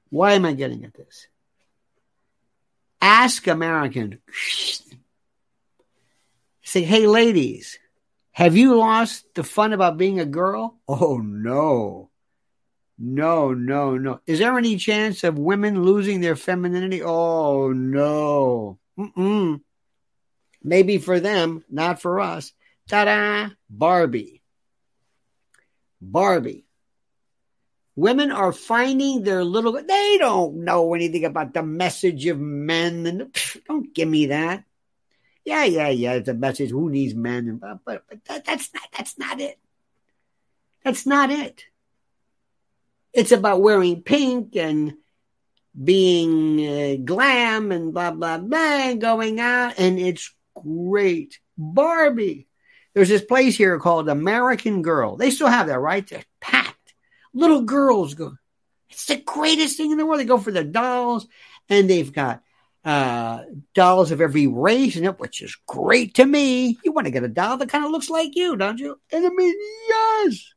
[0.10, 1.28] Why am I getting at this?
[3.02, 4.16] Ask Americans
[6.78, 7.80] Say, hey, ladies,
[8.34, 10.78] have you lost the fun about being a girl?
[10.88, 12.12] Oh, no.
[13.00, 14.20] No, no, no.
[14.28, 17.02] Is there any chance of women losing their femininity?
[17.02, 18.78] Oh, no.
[18.96, 19.62] Mm-mm.
[20.62, 22.54] Maybe for them, not for us.
[22.88, 23.50] Ta da!
[23.68, 24.44] Barbie.
[26.00, 26.68] Barbie.
[27.96, 33.08] Women are finding their little, they don't know anything about the message of men.
[33.08, 34.64] And pff, don't give me that
[35.48, 36.14] yeah, yeah, yeah.
[36.16, 36.72] It's a message.
[36.72, 37.56] Who needs men?
[37.56, 39.58] But, but, but that, that's not that's not it.
[40.84, 41.64] That's not it.
[43.14, 44.96] It's about wearing pink and
[45.82, 51.40] being uh, glam and blah blah blah, and going out, and it's great.
[51.58, 52.48] Barbie.
[52.94, 55.16] There's this place here called American Girl.
[55.16, 56.06] They still have that, right?
[56.06, 56.94] They're packed.
[57.34, 58.36] Little girls go.
[58.90, 60.20] It's the greatest thing in the world.
[60.20, 61.26] They go for their dolls,
[61.70, 62.42] and they've got
[62.86, 66.78] uh, dolls of every race in it, which is great to me.
[66.84, 69.00] You want to get a doll that kind of looks like you, don't you?
[69.12, 69.56] And I mean,
[69.90, 70.54] yes,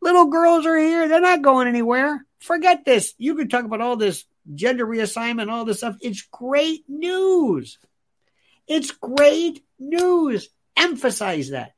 [0.00, 1.08] little girls are here.
[1.08, 2.24] They're not going anywhere.
[2.40, 3.14] Forget this.
[3.18, 5.96] You can talk about all this gender reassignment, all this stuff.
[6.00, 7.78] It's great news.
[8.66, 10.48] It's great news.
[10.76, 11.72] Emphasize that.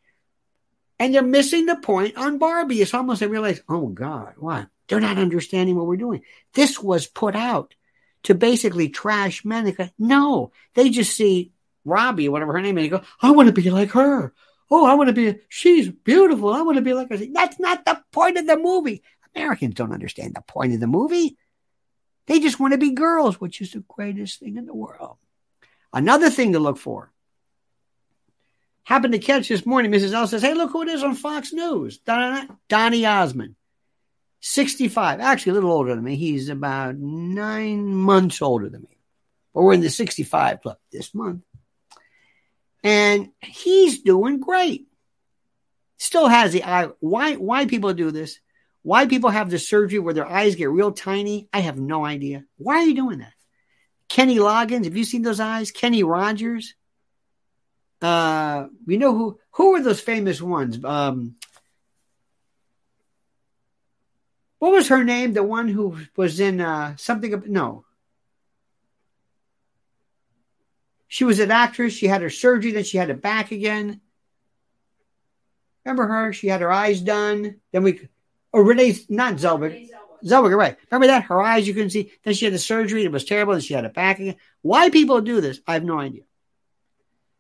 [0.99, 2.83] And they're missing the point on Barbie.
[2.83, 4.67] It's almost they realize, oh God, why?
[4.89, 6.23] They're not understanding what we're doing.
[6.53, 7.75] This was put out
[8.25, 11.53] to basically trash go, no, they just see
[11.85, 14.33] Robbie, whatever her name is, and go, I want to be like her.
[14.71, 16.53] Oh, I want to be, she's beautiful.
[16.53, 17.17] I want to be like her.
[17.17, 19.03] That's not the point of the movie.
[19.35, 21.37] Americans don't understand the point of the movie.
[22.27, 25.17] They just want to be girls, which is the greatest thing in the world.
[25.93, 27.11] Another thing to look for.
[28.85, 29.91] Happened to catch this morning.
[29.91, 30.13] Mrs.
[30.13, 31.99] L says, Hey, look who it is on Fox News.
[31.99, 33.57] Donny Osmond.
[34.41, 36.17] 65, actually a little older than me.
[36.17, 38.99] He's about nine months older than me.
[39.55, 41.43] But we're in the 65 club this month.
[42.83, 44.87] And he's doing great.
[45.99, 46.89] Still has the eye.
[47.01, 48.41] Why, why people do this?
[48.83, 51.49] Why people have the surgery where their eyes get real tiny?
[51.53, 52.45] I have no idea.
[52.57, 53.35] Why are you doing that?
[54.09, 55.71] Kenny Loggins, have you seen those eyes?
[55.71, 56.75] Kenny Rogers.
[58.01, 60.83] Uh, you know who, who are those famous ones?
[60.83, 61.35] Um,
[64.61, 65.33] What was her name?
[65.33, 67.43] The one who was in uh, something?
[67.47, 67.85] No.
[71.09, 71.95] She was an actress.
[71.95, 74.01] She had her surgery, then she had it back again.
[75.85, 76.33] Remember her?
[76.35, 77.57] She had her eyes done.
[77.73, 78.07] Then we,
[78.53, 79.89] or Renee, not Zellweger.
[80.23, 80.77] Zellweger, right.
[80.91, 81.25] Remember that?
[81.25, 82.13] Her eyes you couldn't see.
[82.23, 83.05] Then she had the surgery.
[83.05, 83.55] It was terrible.
[83.55, 84.37] Then she had it back again.
[84.61, 86.23] Why people do this, I have no idea.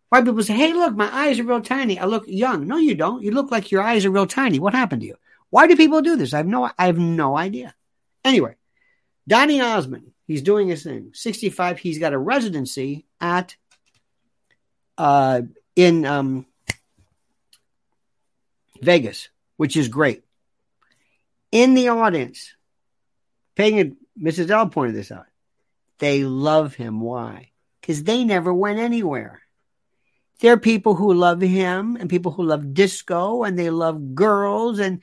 [0.08, 1.98] Why people say, hey, look, my eyes are real tiny.
[1.98, 2.66] I look young.
[2.66, 3.22] No, you don't.
[3.22, 4.58] You look like your eyes are real tiny.
[4.58, 5.16] What happened to you?
[5.50, 6.32] Why do people do this?
[6.32, 7.74] I have no, I have no idea.
[8.24, 8.56] Anyway,
[9.26, 11.10] Donny Osmond, he's doing his thing.
[11.12, 13.56] 65, he's got a residency at,
[14.96, 15.42] uh,
[15.76, 16.46] in, um,
[18.82, 20.22] Vegas, which is great.
[21.52, 22.54] In the audience,
[23.54, 24.50] paying Mrs.
[24.50, 25.26] L pointed this out.
[25.98, 27.00] They love him.
[27.00, 27.50] Why?
[27.80, 29.40] Because they never went anywhere.
[30.40, 34.78] There are people who love him and people who love disco and they love girls
[34.78, 35.00] and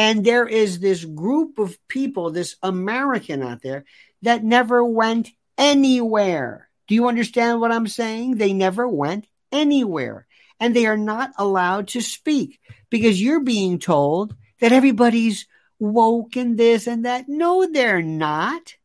[0.00, 3.84] and there is this group of people, this American out there
[4.22, 5.28] that never went
[5.58, 6.70] anywhere.
[6.88, 8.38] Do you understand what I'm saying?
[8.38, 10.26] They never went anywhere
[10.58, 15.46] and they are not allowed to speak because you're being told that everybody's
[15.78, 17.28] woke and this and that.
[17.28, 18.76] No, they're not.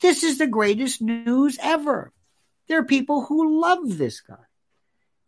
[0.00, 2.10] This is the greatest news ever.
[2.66, 4.44] There are people who love this guy.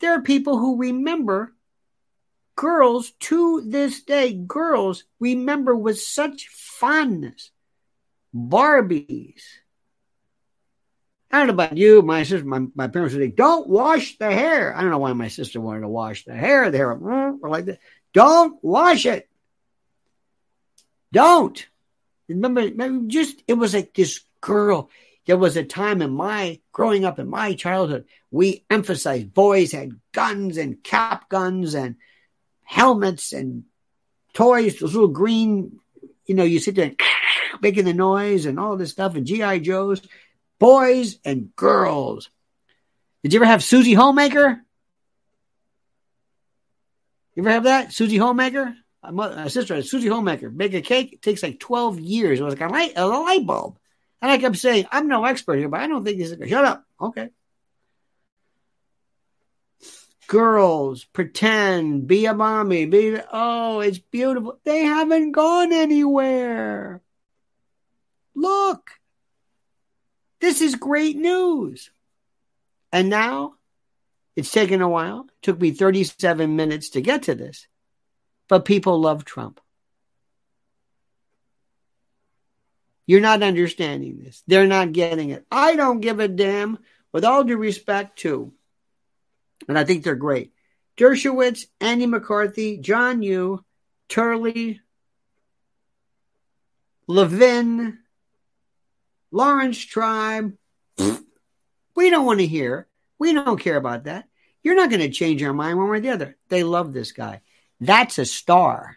[0.00, 1.53] There are people who remember
[2.56, 7.50] girls to this day, girls remember with such fondness
[8.34, 9.42] Barbies.
[11.30, 12.02] I don't know about you.
[12.02, 14.76] My sister, my, my parents would say, don't wash the hair.
[14.76, 16.70] I don't know why my sister wanted to wash the hair.
[16.70, 17.80] The hair were like that.
[18.12, 19.28] Don't wash it.
[21.12, 21.66] Don't.
[22.28, 24.90] Remember, remember, just, it was like this girl.
[25.26, 29.98] There was a time in my, growing up in my childhood, we emphasized boys had
[30.12, 31.96] guns and cap guns and
[32.74, 33.64] helmets and
[34.32, 35.78] toys, those little green,
[36.26, 37.00] you know, you sit there and
[37.62, 39.60] making the noise and all this stuff and G.I.
[39.60, 40.02] Joes
[40.58, 42.30] boys and girls.
[43.22, 44.60] Did you ever have Susie Homemaker?
[47.34, 47.92] You ever have that?
[47.92, 48.74] Susie Homemaker?
[49.10, 50.50] My sister had Susie Homemaker.
[50.50, 51.12] Make a cake.
[51.12, 52.40] It takes like 12 years.
[52.40, 53.78] It was like a light, a light bulb.
[54.22, 56.48] And I kept saying, I'm no expert here, but I don't think this is.
[56.48, 56.84] Shut up.
[56.98, 57.28] Okay.
[60.26, 64.58] Girls, pretend, be a mommy, be, oh, it's beautiful.
[64.64, 67.02] They haven't gone anywhere.
[68.34, 68.90] Look.
[70.40, 71.90] This is great news.
[72.92, 73.54] And now
[74.36, 75.26] it's taken a while.
[75.28, 77.66] It took me 37 minutes to get to this.
[78.48, 79.60] But people love Trump.
[83.06, 84.42] You're not understanding this.
[84.46, 85.44] They're not getting it.
[85.50, 86.78] I don't give a damn,
[87.12, 88.52] with all due respect to,
[89.68, 90.52] and I think they're great.
[90.96, 93.64] Dershowitz, Andy McCarthy, John Yoo,
[94.08, 94.80] Turley,
[97.06, 97.98] Levin,
[99.30, 100.54] Lawrence Tribe.
[101.96, 102.88] We don't want to hear.
[103.20, 104.26] We don't care about that.
[104.64, 106.36] You're not going to change our mind one way or the other.
[106.48, 107.42] They love this guy.
[107.80, 108.96] That's a star.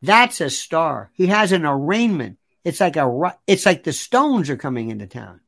[0.00, 1.10] That's a star.
[1.12, 2.38] He has an arraignment.
[2.64, 5.40] It's like a it's like the Stones are coming into town.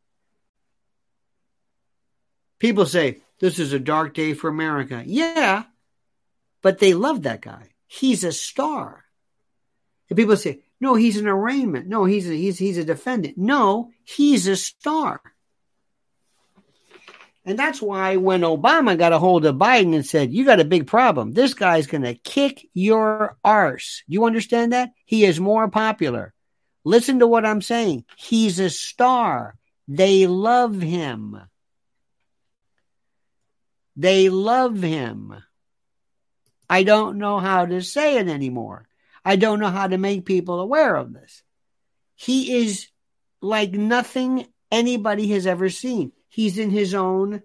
[2.58, 5.02] People say this is a dark day for America.
[5.04, 5.64] Yeah,
[6.62, 7.70] but they love that guy.
[7.86, 9.04] He's a star.
[10.08, 11.86] And people say, no, he's an arraignment.
[11.86, 13.38] No, he's a, he's he's a defendant.
[13.38, 15.20] No, he's a star.
[17.46, 20.64] And that's why when Obama got a hold of Biden and said, You got a
[20.64, 24.02] big problem, this guy's going to kick your arse.
[24.08, 24.90] Do you understand that?
[25.04, 26.34] He is more popular.
[26.84, 28.04] Listen to what I'm saying.
[28.16, 29.56] He's a star.
[29.86, 31.40] They love him.
[33.96, 35.34] They love him.
[36.68, 38.86] I don't know how to say it anymore.
[39.24, 41.42] I don't know how to make people aware of this.
[42.14, 42.88] He is
[43.40, 46.12] like nothing anybody has ever seen.
[46.28, 47.42] He's in his own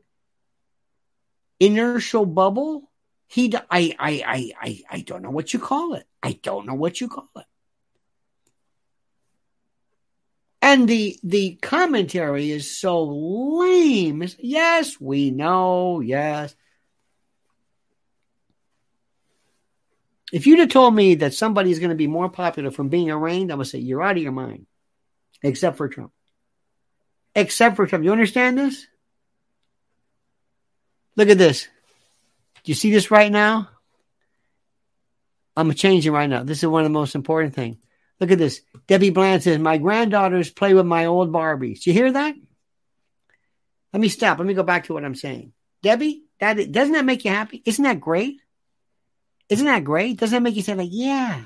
[1.60, 2.90] inertial bubble.
[3.28, 6.06] He, I, I, I, I, I don't know what you call it.
[6.22, 7.46] I don't know what you call it.
[10.62, 14.24] And the the commentary is so lame.
[14.40, 16.02] yes, we know.
[16.02, 16.56] Yes,
[20.32, 23.12] If you'd have told me that somebody is going to be more popular from being
[23.12, 24.66] arraigned, I would say you're out of your mind.
[25.44, 26.12] Except for Trump.
[27.36, 28.06] Except for Trump.
[28.06, 28.88] You understand this?
[31.18, 31.68] Look at this.
[32.64, 33.70] Do you see this right now?
[35.58, 36.44] I'm changing right now.
[36.44, 37.78] This is one of the most important things.
[38.22, 38.62] Look at this.
[38.88, 41.86] Debbie Bland says, My granddaughters play with my old Barbies.
[41.86, 42.36] You hear that?
[43.92, 44.38] Let me stop.
[44.38, 45.52] Let me go back to what I'm saying.
[45.82, 47.62] Debbie, that doesn't that make you happy?
[47.66, 48.40] Isn't that great?
[49.50, 50.18] Isn't that great?
[50.18, 51.46] Doesn't that make you say like, yeah?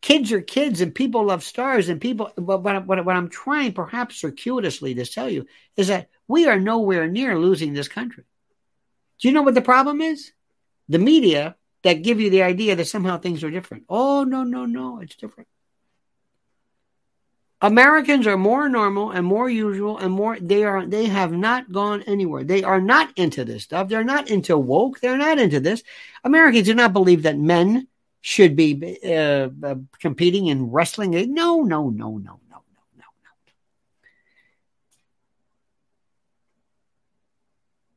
[0.00, 3.72] kids are kids and people love stars and people but what, what, what i'm trying
[3.72, 8.24] perhaps circuitously to tell you is that we are nowhere near losing this country
[9.20, 10.32] do you know what the problem is
[10.88, 14.66] the media that give you the idea that somehow things are different oh no no
[14.66, 15.48] no it's different
[17.62, 22.02] Americans are more normal and more usual and more they are they have not gone
[22.06, 22.42] anywhere.
[22.42, 23.88] They are not into this stuff.
[23.88, 25.00] They're not into woke.
[25.00, 25.82] They're not into this.
[26.24, 27.86] Americans do not believe that men
[28.22, 31.10] should be uh, uh, competing in wrestling.
[31.34, 32.62] No, no, no, no, no, no, no,
[32.96, 33.32] no.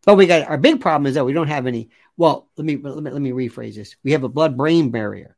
[0.06, 1.90] But we got our big problem is that we don't have any.
[2.18, 3.96] Well, let me let me let me rephrase this.
[4.04, 5.36] We have a blood-brain barrier.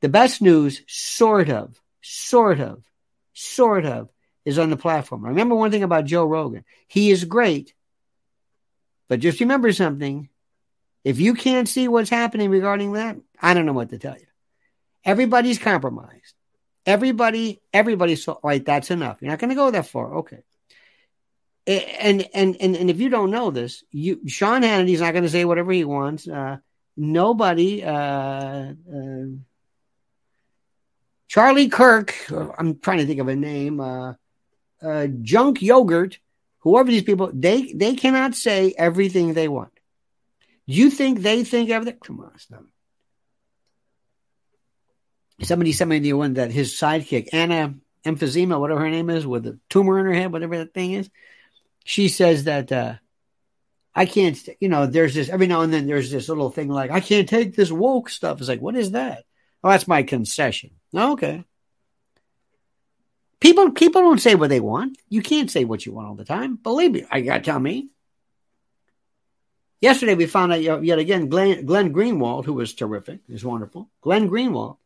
[0.00, 2.84] The best news, sort of, sort of,
[3.32, 4.08] sort of,
[4.44, 5.24] is on the platform.
[5.24, 6.64] Remember one thing about Joe Rogan.
[6.86, 7.74] He is great,
[9.08, 10.28] but just remember something.
[11.02, 14.26] If you can't see what's happening regarding that, I don't know what to tell you.
[15.04, 16.34] Everybody's compromised.
[16.86, 18.64] Everybody, everybody's so right.
[18.64, 19.18] That's enough.
[19.20, 20.16] You're not going to go that far.
[20.18, 20.42] Okay.
[21.66, 25.30] And, and and and if you don't know this, you Sean Hannity's not going to
[25.30, 26.28] say whatever he wants.
[26.28, 26.58] Uh,
[26.96, 27.82] nobody.
[27.82, 29.24] Uh, uh,
[31.26, 32.14] Charlie Kirk.
[32.30, 33.80] I'm trying to think of a name.
[33.80, 34.14] Uh,
[34.82, 36.18] uh, Junk Yogurt.
[36.60, 39.72] Whoever these people, they they cannot say everything they want.
[40.66, 42.00] You think they think everything?
[42.02, 42.64] Come on, stop.
[45.42, 49.46] Somebody sent me the one that his sidekick, Anna Emphysema, whatever her name is, with
[49.46, 51.10] a tumor in her head, whatever that thing is.
[51.84, 52.94] She says that uh,
[53.94, 56.90] I can't, you know, there's this every now and then there's this little thing like,
[56.90, 58.40] I can't take this woke stuff.
[58.40, 59.24] It's like, what is that?
[59.62, 60.70] Oh, that's my concession.
[60.94, 61.44] Oh, okay.
[63.40, 64.96] People people don't say what they want.
[65.10, 66.56] You can't say what you want all the time.
[66.56, 67.90] Believe me, I gotta tell me.
[69.80, 73.90] Yesterday we found out yet again Glenn, Glenn Greenwald, who was terrific, is wonderful.
[74.00, 74.78] Glenn Greenwald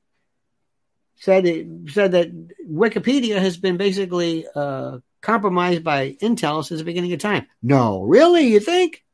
[1.17, 1.45] said
[1.91, 2.33] said that
[2.69, 7.47] Wikipedia has been basically uh, compromised by Intel since the beginning of time.
[7.63, 9.05] No, really, you think?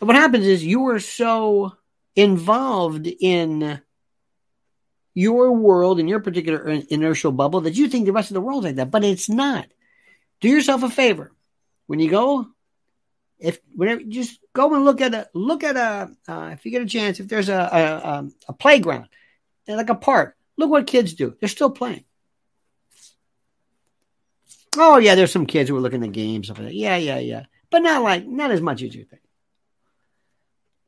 [0.00, 1.72] And what happens is you are so
[2.14, 3.80] involved in
[5.14, 8.66] your world in your particular inertial bubble that you think the rest of the world's
[8.66, 9.66] like that, but it's not.
[10.40, 11.32] Do yourself a favor
[11.86, 12.46] when you go.
[13.40, 16.82] If whenever just go and look at a look at a uh, if you get
[16.82, 19.08] a chance if there's a a, um, a playground
[19.76, 20.36] like a park.
[20.56, 21.36] Look what kids do.
[21.38, 22.04] They're still playing.
[24.76, 26.50] Oh yeah, there's some kids who are looking at games.
[26.50, 27.44] Like Yeah, yeah, yeah.
[27.70, 29.22] But not like not as much as you think.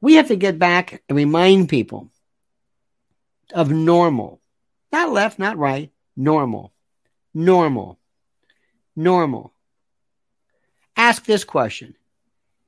[0.00, 2.10] We have to get back and remind people
[3.52, 4.40] of normal.
[4.92, 5.90] Not left, not right.
[6.16, 6.72] Normal.
[7.34, 7.98] Normal.
[8.96, 9.52] Normal.
[10.96, 11.96] Ask this question.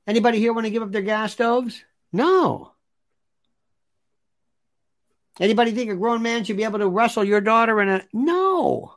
[0.05, 1.83] Anybody here want to give up their gas stoves?
[2.11, 2.71] No.
[5.39, 8.95] Anybody think a grown man should be able to wrestle your daughter in a no?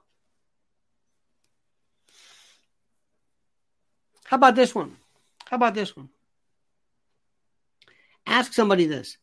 [4.26, 4.96] How about this one?
[5.46, 6.08] How about this one?
[8.26, 9.16] Ask somebody this.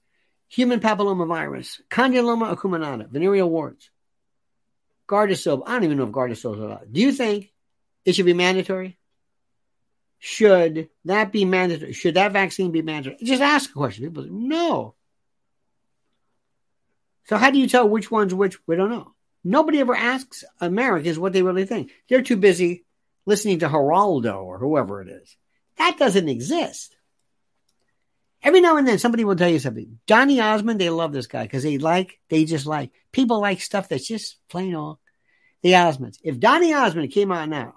[0.48, 3.90] Human papillomavirus, condyloma acuminata, venereal warts,
[5.08, 5.64] Gardasil.
[5.66, 6.94] I don't even know if Gardasil is allowed.
[6.94, 7.52] Do you think
[8.06, 8.98] it should be mandatory?
[10.20, 11.92] Should that be mandatory?
[11.92, 13.18] Should that vaccine be mandatory?
[13.24, 14.06] Just ask a question.
[14.06, 14.96] People say, no.
[17.26, 18.58] So how do you tell which one's which?
[18.68, 19.14] We don't know.
[19.44, 21.92] Nobody ever asks Americans what they really think.
[22.08, 22.86] They're too busy
[23.26, 25.36] listening to Geraldo or whoever it is.
[25.78, 26.96] That doesn't exist.
[28.42, 30.00] Every now and then somebody will tell you something.
[30.06, 33.88] Donny Osmond, they love this guy because they like, they just like, people like stuff
[33.88, 34.98] that's just plain old.
[35.62, 36.18] The Osmonds.
[36.22, 37.76] If Donny Osmond came out now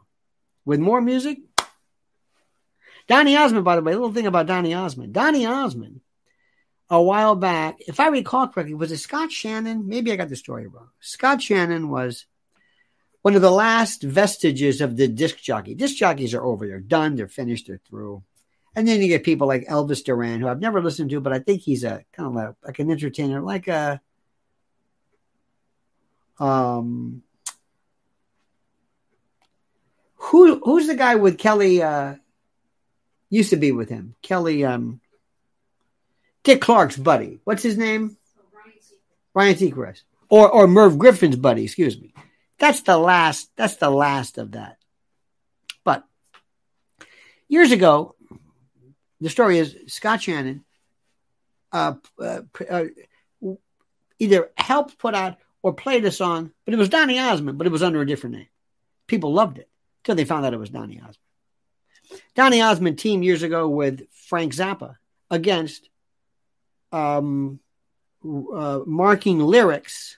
[0.65, 1.39] with more music,
[3.07, 5.13] Donny Osmond, by the way, a little thing about Donny Osmond.
[5.13, 6.01] Donny Osmond
[6.89, 9.89] a while back, if I recall correctly, was it Scott Shannon?
[9.89, 10.89] Maybe I got the story wrong.
[11.01, 12.27] Scott Shannon was
[13.27, 15.75] one of the last vestiges of the disc jockey.
[15.75, 16.65] Disc jockeys are over.
[16.65, 17.17] They're done.
[17.17, 17.67] They're finished.
[17.67, 18.23] They're through.
[18.77, 21.41] And then you get people like Elvis Duran, who I've never listened to, but I
[21.41, 24.01] think he's a kind of like, like an entertainer, like a
[26.39, 27.25] um
[30.15, 32.15] who who's the guy with Kelly uh
[33.29, 34.15] used to be with him?
[34.23, 35.01] Kelly um
[36.45, 37.41] Dick Clark's buddy.
[37.43, 38.17] What's his name?
[39.35, 40.03] Ryan Seacrest.
[40.29, 42.13] Or or Merv Griffin's buddy, excuse me.
[42.59, 44.79] That's the last that's the last of that.
[45.85, 46.05] But
[47.49, 48.15] years ago,
[49.21, 50.65] the story is Scott Shannon
[51.73, 52.85] uh, uh, uh,
[54.19, 57.73] either helped put out or played a song, but it was Donny Osmond, but it
[57.73, 58.49] was under a different name.
[59.07, 59.69] People loved it
[60.01, 61.17] until they found out it was Donny Osmond.
[62.35, 64.97] Donny Osmond teamed years ago with Frank Zappa
[65.31, 65.89] against
[66.93, 67.59] um,
[68.25, 70.17] uh, marking lyrics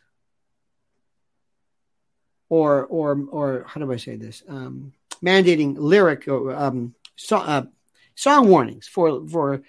[2.48, 4.42] or or or how do I say this?
[4.48, 4.92] Um,
[5.22, 7.62] mandating lyric or um, so, uh,
[8.14, 9.62] song warnings for for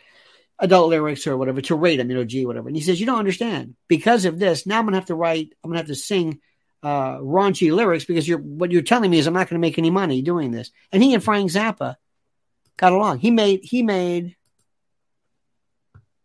[0.59, 2.67] adult lyrics or whatever to rate them, you know, G whatever.
[2.67, 4.65] And he says, you don't understand because of this.
[4.65, 5.53] Now I'm gonna have to write.
[5.63, 6.39] I'm gonna have to sing
[6.84, 9.89] uh, raunchy lyrics because you're what you're telling me is I'm not to make any
[9.89, 10.71] money doing this.
[10.91, 11.95] And he and Frank Zappa
[12.77, 13.19] got along.
[13.19, 14.36] He made he made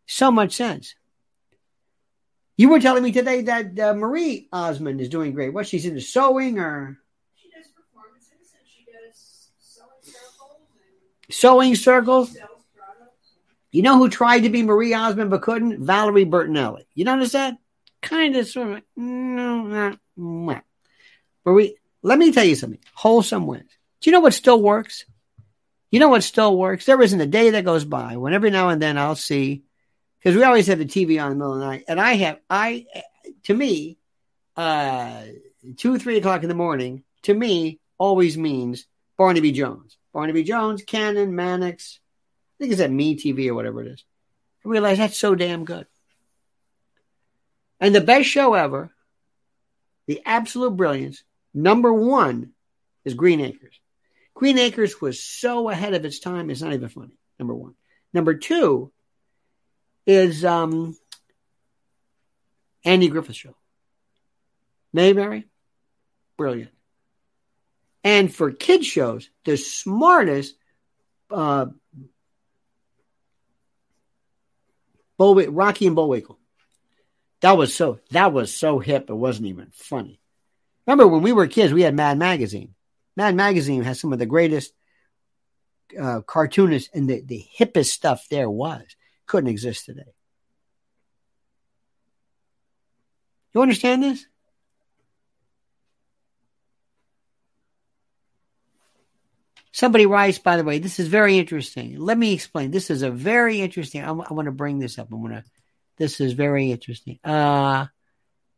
[0.07, 0.95] so much sense.
[2.57, 5.53] You were telling me today that uh, Marie Osmond is doing great.
[5.53, 6.99] What she's into sewing or
[7.35, 10.61] She does performances and she does sewing circles
[11.29, 12.37] and sewing circles.
[13.73, 15.85] You know who tried to be Marie Osmond but couldn't?
[15.85, 16.85] Valerie Bertinelli.
[16.95, 17.59] You notice that?
[18.03, 20.63] Kind of sort of no, not mwah.
[21.45, 21.77] Marie.
[22.03, 22.79] Let me tell you something.
[22.95, 23.71] Wholesome wins.
[24.01, 25.07] Do you know what still works?
[25.91, 26.87] You know what still works?
[26.87, 29.64] There isn't a day that goes by when every now and then I'll see
[30.25, 32.15] because we always have the TV on in the middle of the night, and I
[32.15, 32.87] have I
[33.45, 33.99] to me,
[34.57, 35.23] uh,
[35.77, 38.87] two three o'clock in the morning to me always means
[39.19, 39.99] Barnaby Jones.
[40.15, 42.01] Barnaby Jones, Cannon, Mannix.
[42.57, 44.05] I think it's that Me TV or whatever it is.
[44.65, 45.87] I realize that's so damn good.
[47.81, 48.95] And the best show ever,
[50.07, 51.23] the absolute brilliance,
[51.53, 52.53] number one
[53.05, 53.79] is Green Acres.
[54.33, 57.19] Green Acres was so ahead of its time, it's not even funny.
[57.39, 57.75] Number one.
[58.15, 58.93] Number two
[60.07, 60.97] is um,
[62.85, 63.55] Andy Griffith Show.
[64.93, 65.47] Mayberry,
[66.37, 66.71] brilliant.
[68.05, 70.55] And for kids shows, the smartest
[71.31, 71.67] uh,
[75.17, 76.39] Bull, Rocky and Bullwinkle.
[77.41, 79.11] That was so that was so hip.
[79.11, 80.21] It wasn't even funny.
[80.87, 82.75] Remember when we were kids, we had Mad Magazine.
[83.17, 84.73] Mad Magazine has some of the greatest
[85.99, 88.83] uh, cartoonists and the, the hippest stuff there was.
[89.27, 90.13] Couldn't exist today.
[93.55, 94.27] You understand this?
[99.73, 101.99] Somebody writes, by the way, this is very interesting.
[101.99, 102.71] Let me explain.
[102.71, 104.05] This is a very interesting.
[104.05, 105.09] I, I want to bring this up.
[105.11, 105.45] I'm going to.
[105.97, 107.19] This is very interesting.
[107.25, 107.87] Uh,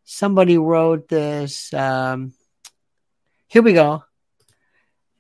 [0.05, 1.73] somebody wrote this.
[1.73, 2.35] Um,
[3.49, 4.05] here we go.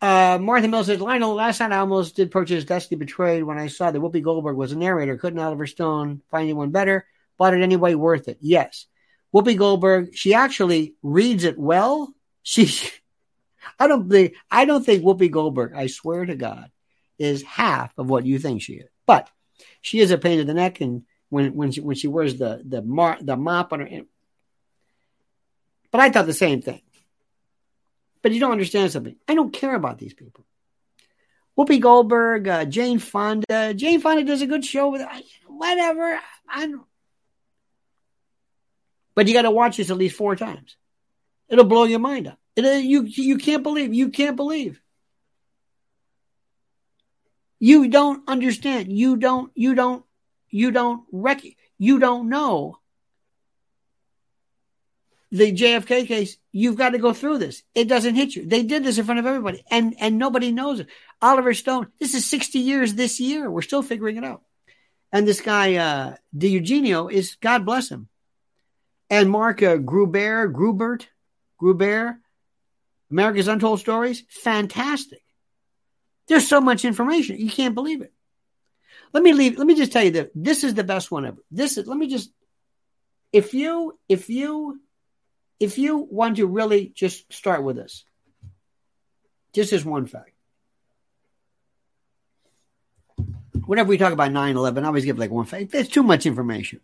[0.00, 3.68] Uh, Martha Mills says, Lionel, last night I almost did purchase Destiny Betrayed when I
[3.68, 5.16] saw that Whoopi Goldberg was a narrator.
[5.16, 7.06] Couldn't Oliver Stone find anyone better?
[7.38, 8.38] Bought it anyway, worth it.
[8.40, 8.86] Yes.
[9.34, 12.12] Whoopi Goldberg, she actually reads it well.
[12.48, 12.70] She,
[13.76, 16.70] I don't think, I don't think Whoopi Goldberg, I swear to God,
[17.18, 18.88] is half of what you think she is.
[19.04, 19.28] But
[19.80, 22.62] she is a pain in the neck, and when when she when she wears the
[22.64, 23.88] the mar, the mop on her,
[25.90, 26.82] but I thought the same thing.
[28.26, 29.14] But you don't understand something.
[29.28, 30.44] I don't care about these people.
[31.56, 33.72] Whoopi Goldberg, uh, Jane Fonda.
[33.72, 35.06] Jane Fonda does a good show with
[35.46, 36.18] whatever.
[36.48, 36.82] I don't.
[39.14, 40.76] But you got to watch this at least four times.
[41.48, 42.40] It'll blow your mind up.
[42.56, 43.94] It, uh, you you can't believe.
[43.94, 44.80] You can't believe.
[47.60, 48.90] You don't understand.
[48.90, 49.52] You don't.
[49.54, 50.04] You don't.
[50.50, 51.42] You don't rec.
[51.78, 52.80] You don't know
[55.32, 57.62] the JFK case, you've got to go through this.
[57.74, 58.46] It doesn't hit you.
[58.46, 60.88] They did this in front of everybody, and and nobody knows it.
[61.20, 61.88] Oliver Stone.
[61.98, 63.50] This is sixty years this year.
[63.50, 64.42] We're still figuring it out.
[65.12, 68.08] And this guy, uh, DiEugenio, is God bless him.
[69.08, 71.08] And Mark uh, Gruber, Grubert,
[71.58, 72.18] Gruber,
[73.10, 75.22] America's Untold Stories, fantastic.
[76.26, 78.12] There's so much information, you can't believe it.
[79.12, 79.58] Let me leave.
[79.58, 81.38] Let me just tell you that this is the best one ever.
[81.50, 81.86] This is.
[81.86, 82.30] Let me just.
[83.32, 84.80] If you, if you
[85.58, 88.04] if you want to really just start with this,
[89.52, 90.32] just as one fact.
[93.64, 95.72] Whenever we talk about 9 11, I always give like one fact.
[95.72, 96.80] There's too much information.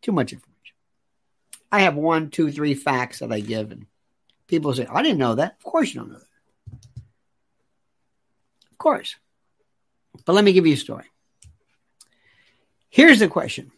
[0.00, 0.52] Too much information.
[1.70, 3.86] I have one, two, three facts that I give, and
[4.46, 5.56] people say, oh, I didn't know that.
[5.58, 6.72] Of course, you don't know that.
[8.72, 9.16] Of course.
[10.24, 11.04] But let me give you a story.
[12.90, 13.70] Here's the question.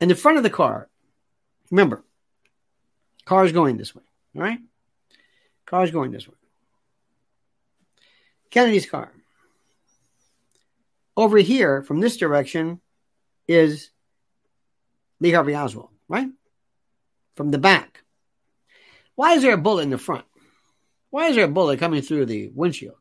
[0.00, 0.88] In the front of the car,
[1.70, 2.04] remember,
[3.26, 4.02] Car's going this way.
[4.34, 4.60] All right?
[5.66, 6.34] Car's going this way.
[8.50, 9.12] Kennedy's car.
[11.16, 12.80] Over here, from this direction,
[13.48, 13.90] is
[15.20, 16.28] Lee Harvey Oswald, right?
[17.34, 18.02] From the back.
[19.14, 20.24] Why is there a bullet in the front?
[21.10, 22.96] Why is there a bullet coming through the windshield?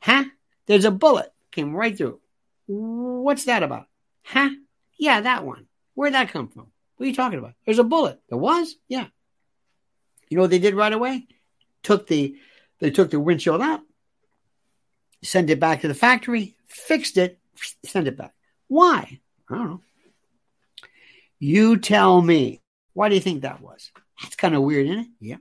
[0.00, 0.24] Huh?
[0.66, 2.20] There's a bullet came right through.
[2.66, 3.86] What's that about?
[4.22, 4.50] Huh?
[4.96, 5.66] Yeah, that one.
[5.94, 6.68] Where'd that come from?
[6.96, 7.54] What are you talking about?
[7.64, 8.20] There's a bullet.
[8.28, 8.74] There was?
[8.88, 9.06] Yeah.
[10.28, 11.26] You know what they did right away?
[11.82, 12.36] Took the
[12.80, 13.80] they took the windshield out,
[15.22, 17.38] sent it back to the factory, fixed it,
[17.84, 18.34] sent it back.
[18.68, 19.20] Why?
[19.48, 19.80] I don't know.
[21.38, 22.60] You tell me.
[22.94, 23.90] Why do you think that was?
[24.22, 25.06] That's kind of weird, isn't it?
[25.20, 25.36] Yeah.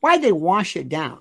[0.00, 1.20] Why did they wash it down?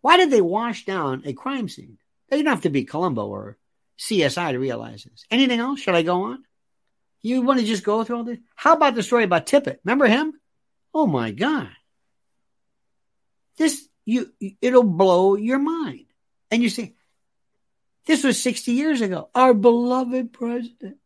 [0.00, 1.98] Why did they wash down a crime scene?
[2.28, 3.56] They didn't have to be Columbo or
[3.98, 5.24] CSI to realize this.
[5.30, 5.80] Anything else?
[5.80, 6.44] Should I go on?
[7.22, 8.38] You want to just go through all this?
[8.54, 9.78] How about the story about Tippit?
[9.84, 10.34] Remember him?
[10.92, 11.70] Oh my God.
[13.56, 16.06] This you it'll blow your mind.
[16.50, 16.94] And you see,
[18.06, 19.30] this was 60 years ago.
[19.34, 20.98] Our beloved president.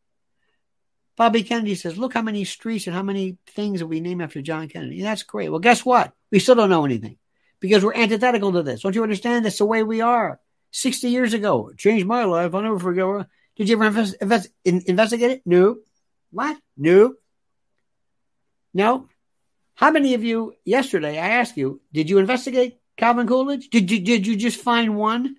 [1.17, 4.41] Bobby Kennedy says, look how many streets and how many things that we name after
[4.41, 5.03] John Kennedy.
[5.03, 5.49] That's great.
[5.49, 6.13] Well, guess what?
[6.31, 7.17] We still don't know anything
[7.61, 8.83] because we're antithetical to this.
[8.83, 9.45] Don't you understand?
[9.45, 10.41] That's the way we are.
[10.71, 12.55] 60 years ago, it changed my life.
[12.55, 13.27] I'll never forget.
[13.57, 15.43] Did you ever invest, invest, in, investigate it?
[15.45, 15.79] No.
[16.31, 16.59] What?
[16.77, 17.15] No.
[18.75, 19.09] No.
[19.75, 23.69] How many of you yesterday, I asked you, did you investigate Calvin Coolidge?
[23.71, 25.37] Did you, did you just find one?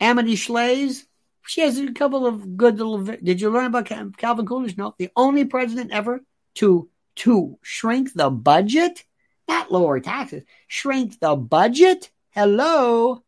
[0.00, 1.04] Amity Shlaes?
[1.46, 2.98] She has a couple of good little.
[2.98, 4.76] Did you learn about Calvin Coolidge?
[4.76, 6.20] No, the only president ever
[6.56, 9.04] to to shrink the budget,
[9.48, 12.10] not lower taxes, shrink the budget.
[12.30, 13.22] Hello,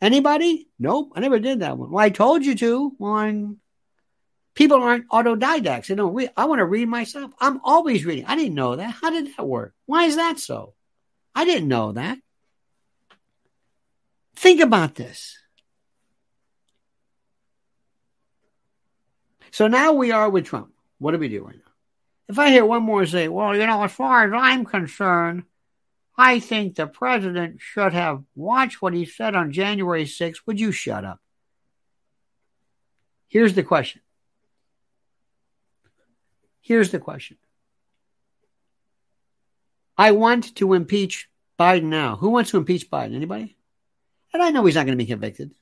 [0.00, 0.68] anybody?
[0.78, 1.90] Nope, I never did that one.
[1.90, 2.90] Well, I told you to.
[2.98, 3.58] One,
[4.54, 5.86] people aren't autodidacts.
[5.86, 6.30] They don't read.
[6.36, 7.32] I want to read myself.
[7.40, 8.26] I'm always reading.
[8.26, 8.94] I didn't know that.
[9.00, 9.74] How did that work?
[9.86, 10.74] Why is that so?
[11.34, 12.18] I didn't know that.
[14.36, 15.38] Think about this.
[19.50, 20.72] So now we are with Trump.
[20.98, 21.72] What do we do right now?
[22.28, 25.44] If I hear one more say, well, you know, as far as I'm concerned,
[26.16, 30.40] I think the president should have watched what he said on January 6th.
[30.46, 31.20] Would you shut up?
[33.26, 34.00] Here's the question.
[36.60, 37.36] Here's the question.
[39.98, 42.16] I want to impeach Biden now.
[42.16, 43.14] Who wants to impeach Biden?
[43.14, 43.56] Anybody?
[44.32, 45.52] And I know he's not going to be convicted.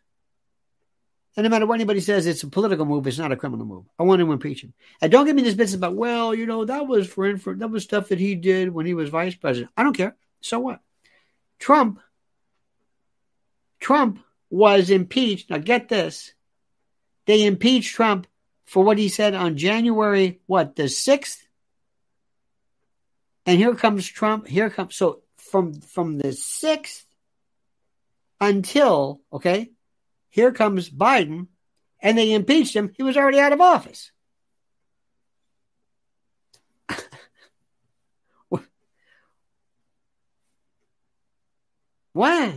[1.36, 3.06] And no matter what anybody says, it's a political move.
[3.06, 3.84] It's not a criminal move.
[3.98, 4.74] I want to impeach him.
[5.00, 7.68] And don't give me this business about, well, you know, that was for infer- that
[7.68, 9.72] was stuff that he did when he was vice president.
[9.76, 10.14] I don't care.
[10.42, 10.80] So what?
[11.58, 12.00] Trump,
[13.80, 14.18] Trump
[14.50, 15.50] was impeached.
[15.50, 16.34] Now get this.
[17.26, 18.26] They impeached Trump
[18.66, 21.38] for what he said on January, what, the 6th?
[23.46, 24.46] And here comes Trump.
[24.46, 27.04] Here comes, so from, from the 6th
[28.40, 29.70] until, okay,
[30.30, 31.48] here comes Biden,
[32.00, 32.92] and they impeached him.
[32.96, 34.11] He was already out of office.
[42.12, 42.54] What?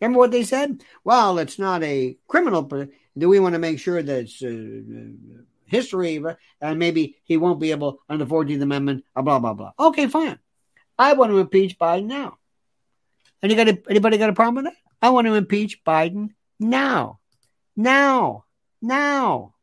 [0.00, 0.82] Remember what they said?
[1.04, 2.62] Well, it's not a criminal.
[2.62, 6.22] Do we want to make sure that it's uh, history
[6.60, 9.72] and maybe he won't be able under the 14th Amendment, blah, blah, blah.
[9.78, 10.38] Okay, fine.
[10.98, 12.38] I want to impeach Biden now.
[13.42, 14.80] Got a, anybody got a problem with that?
[15.00, 17.20] I want to impeach Biden now.
[17.76, 18.44] Now.
[18.82, 19.54] Now.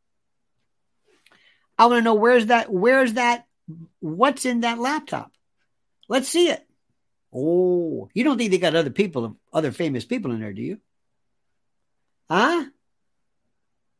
[1.77, 3.45] I want to know where's that, where's that,
[3.99, 5.31] what's in that laptop?
[6.07, 6.65] Let's see it.
[7.33, 10.77] Oh, you don't think they got other people, other famous people in there, do you?
[12.29, 12.65] Huh?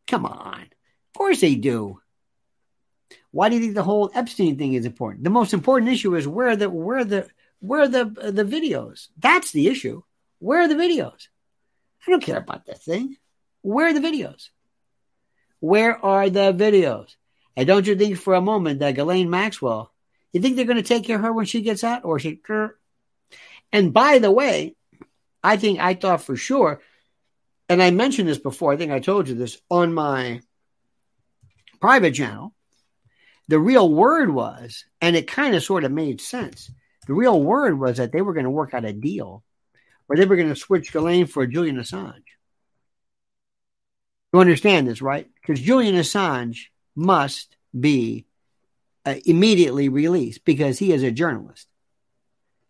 [0.08, 0.62] Come on.
[0.62, 2.00] Of course they do.
[3.32, 5.24] Why do you think the whole Epstein thing is important?
[5.24, 7.28] The most important issue is where the where the
[7.60, 9.08] where the the videos.
[9.18, 10.04] That's the issue.
[10.40, 11.28] Where are the videos?
[12.06, 13.18] I don't care about that thing.
[13.62, 14.50] Where are the videos?
[15.60, 17.16] Where are the videos?
[17.56, 19.92] And don't you think for a moment that Ghislaine Maxwell,
[20.34, 22.42] you think they're going to take care of her when she gets out, or she?
[23.74, 24.76] And by the way,
[25.44, 26.80] I think I thought for sure,
[27.68, 28.72] and I mentioned this before.
[28.72, 30.42] I think I told you this on my
[31.82, 32.54] private channel.
[33.50, 36.72] The real word was, and it kind of sort of made sense.
[37.08, 39.44] The real word was that they were going to work out a deal
[40.06, 42.24] where they were going to switch Ghislaine for Julian Assange.
[44.32, 45.28] You understand this, right?
[45.42, 48.26] Because Julian Assange must be
[49.06, 51.68] uh, immediately released because he is a journalist.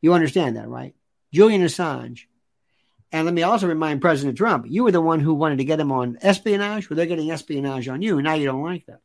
[0.03, 0.93] You understand that, right?
[1.31, 2.25] Julian Assange.
[3.13, 5.79] And let me also remind President Trump, you were the one who wanted to get
[5.79, 8.21] him on espionage, well, they're getting espionage on you.
[8.21, 8.99] Now you don't like that.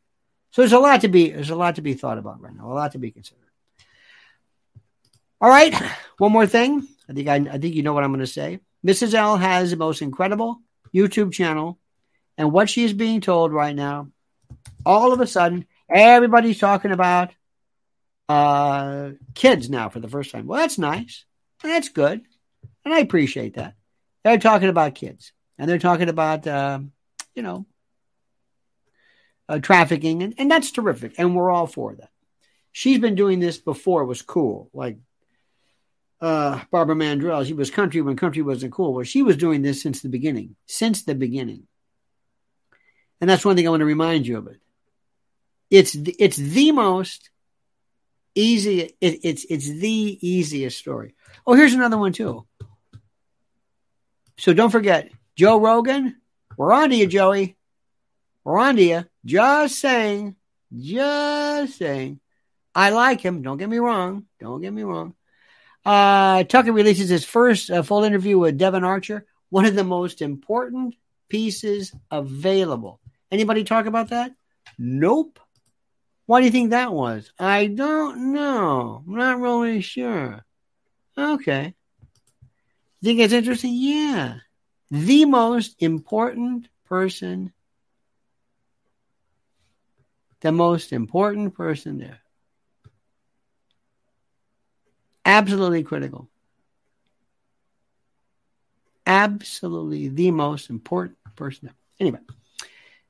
[0.50, 2.72] So there's a lot to be there's a lot to be thought about right now,
[2.72, 3.44] a lot to be considered.
[5.40, 5.72] All right,
[6.18, 6.88] one more thing.
[7.08, 8.58] I think I, I think you know what I'm going to say.
[8.84, 9.14] Mrs.
[9.14, 10.58] L has the most incredible
[10.92, 11.78] YouTube channel,
[12.36, 14.08] and what she is being told right now,
[14.84, 17.30] all of a sudden, everybody's talking about
[18.28, 20.46] uh, kids now for the first time.
[20.46, 21.24] Well, that's nice.
[21.62, 22.22] That's good,
[22.84, 23.74] and I appreciate that.
[24.24, 26.80] They're talking about kids, and they're talking about uh,
[27.34, 27.66] you know
[29.48, 32.10] uh, trafficking, and, and that's terrific, and we're all for that.
[32.72, 34.98] She's been doing this before; it was cool, like
[36.20, 37.46] uh, Barbara Mandrell.
[37.46, 38.94] She was country when country wasn't cool.
[38.94, 41.66] Well, she was doing this since the beginning, since the beginning.
[43.20, 44.60] And that's one thing I want to remind you of it.
[45.70, 47.30] It's the, it's the most
[48.38, 48.82] Easy.
[49.00, 51.16] It, it's it's the easiest story.
[51.44, 52.46] Oh, here's another one too.
[54.38, 56.20] So don't forget, Joe Rogan.
[56.56, 57.56] We're on to you, Joey.
[58.44, 59.04] We're on to you.
[59.24, 60.36] Just saying.
[60.72, 62.20] Just saying.
[62.76, 63.42] I like him.
[63.42, 64.26] Don't get me wrong.
[64.38, 65.14] Don't get me wrong.
[65.84, 70.22] Uh, Tucker releases his first uh, full interview with Devon Archer, one of the most
[70.22, 70.94] important
[71.28, 73.00] pieces available.
[73.32, 74.32] Anybody talk about that?
[74.78, 75.40] Nope.
[76.28, 77.32] Why do you think that was?
[77.38, 79.02] I don't know.
[79.06, 80.44] I'm not really sure.
[81.16, 81.72] Okay.
[83.00, 83.72] You think it's interesting?
[83.74, 84.34] Yeah.
[84.90, 87.54] The most important person,
[90.40, 92.20] the most important person there.
[95.24, 96.28] Absolutely critical.
[99.06, 101.76] Absolutely the most important person there.
[101.98, 102.20] Anyway,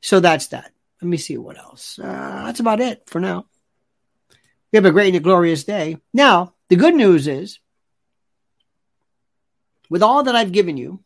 [0.00, 0.70] so that's that.
[1.00, 1.98] Let me see what else.
[1.98, 3.46] Uh, that's about it for now.
[4.72, 5.98] We have a great and a glorious day.
[6.12, 7.60] Now, the good news is,
[9.88, 11.02] with all that I've given you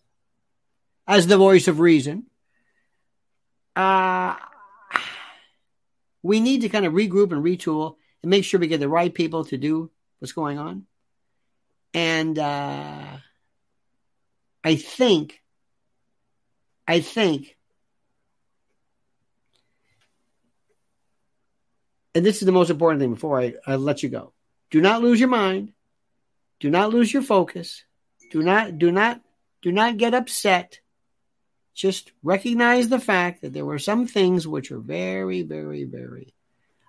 [1.06, 2.24] as the voice of reason,
[3.76, 4.34] uh,
[6.22, 9.12] we need to kind of regroup and retool and make sure we get the right
[9.12, 10.86] people to do what's going on.
[11.94, 13.16] And uh,
[14.64, 15.40] I think,
[16.88, 17.56] I think
[22.14, 24.32] and this is the most important thing before I, I let you go.
[24.70, 25.72] Do not lose your mind.
[26.60, 27.84] Do not lose your focus.
[28.30, 29.20] Do not, do not,
[29.62, 30.80] do not get upset.
[31.74, 36.34] Just recognize the fact that there were some things which are very, very, very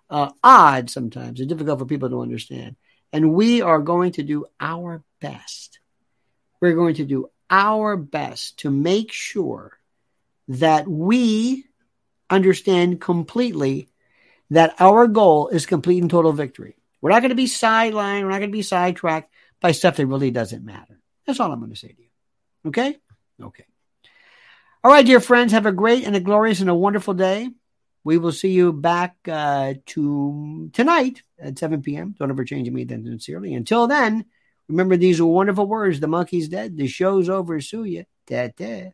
[0.09, 2.75] uh, odd sometimes and difficult for people to understand.
[3.11, 5.79] And we are going to do our best.
[6.61, 9.77] We're going to do our best to make sure
[10.47, 11.65] that we
[12.29, 13.87] understand completely
[14.53, 16.75] that our goal is complete and total victory.
[17.01, 18.21] We're not going to be sidelined.
[18.21, 20.99] We're not going to be sidetracked by stuff that really doesn't matter.
[21.25, 22.09] That's all I'm going to say to you.
[22.67, 22.97] Okay?
[23.41, 23.65] Okay.
[24.83, 27.49] All right, dear friends, have a great and a glorious and a wonderful day.
[28.03, 32.15] We will see you back uh, to tonight at 7 p.m.
[32.19, 33.53] Don't ever change me then sincerely.
[33.55, 34.25] Until then,
[34.67, 35.99] remember these wonderful words.
[35.99, 36.77] The monkey's dead.
[36.77, 37.59] The show's over.
[37.59, 38.05] Sue you.
[38.27, 38.91] Da, da.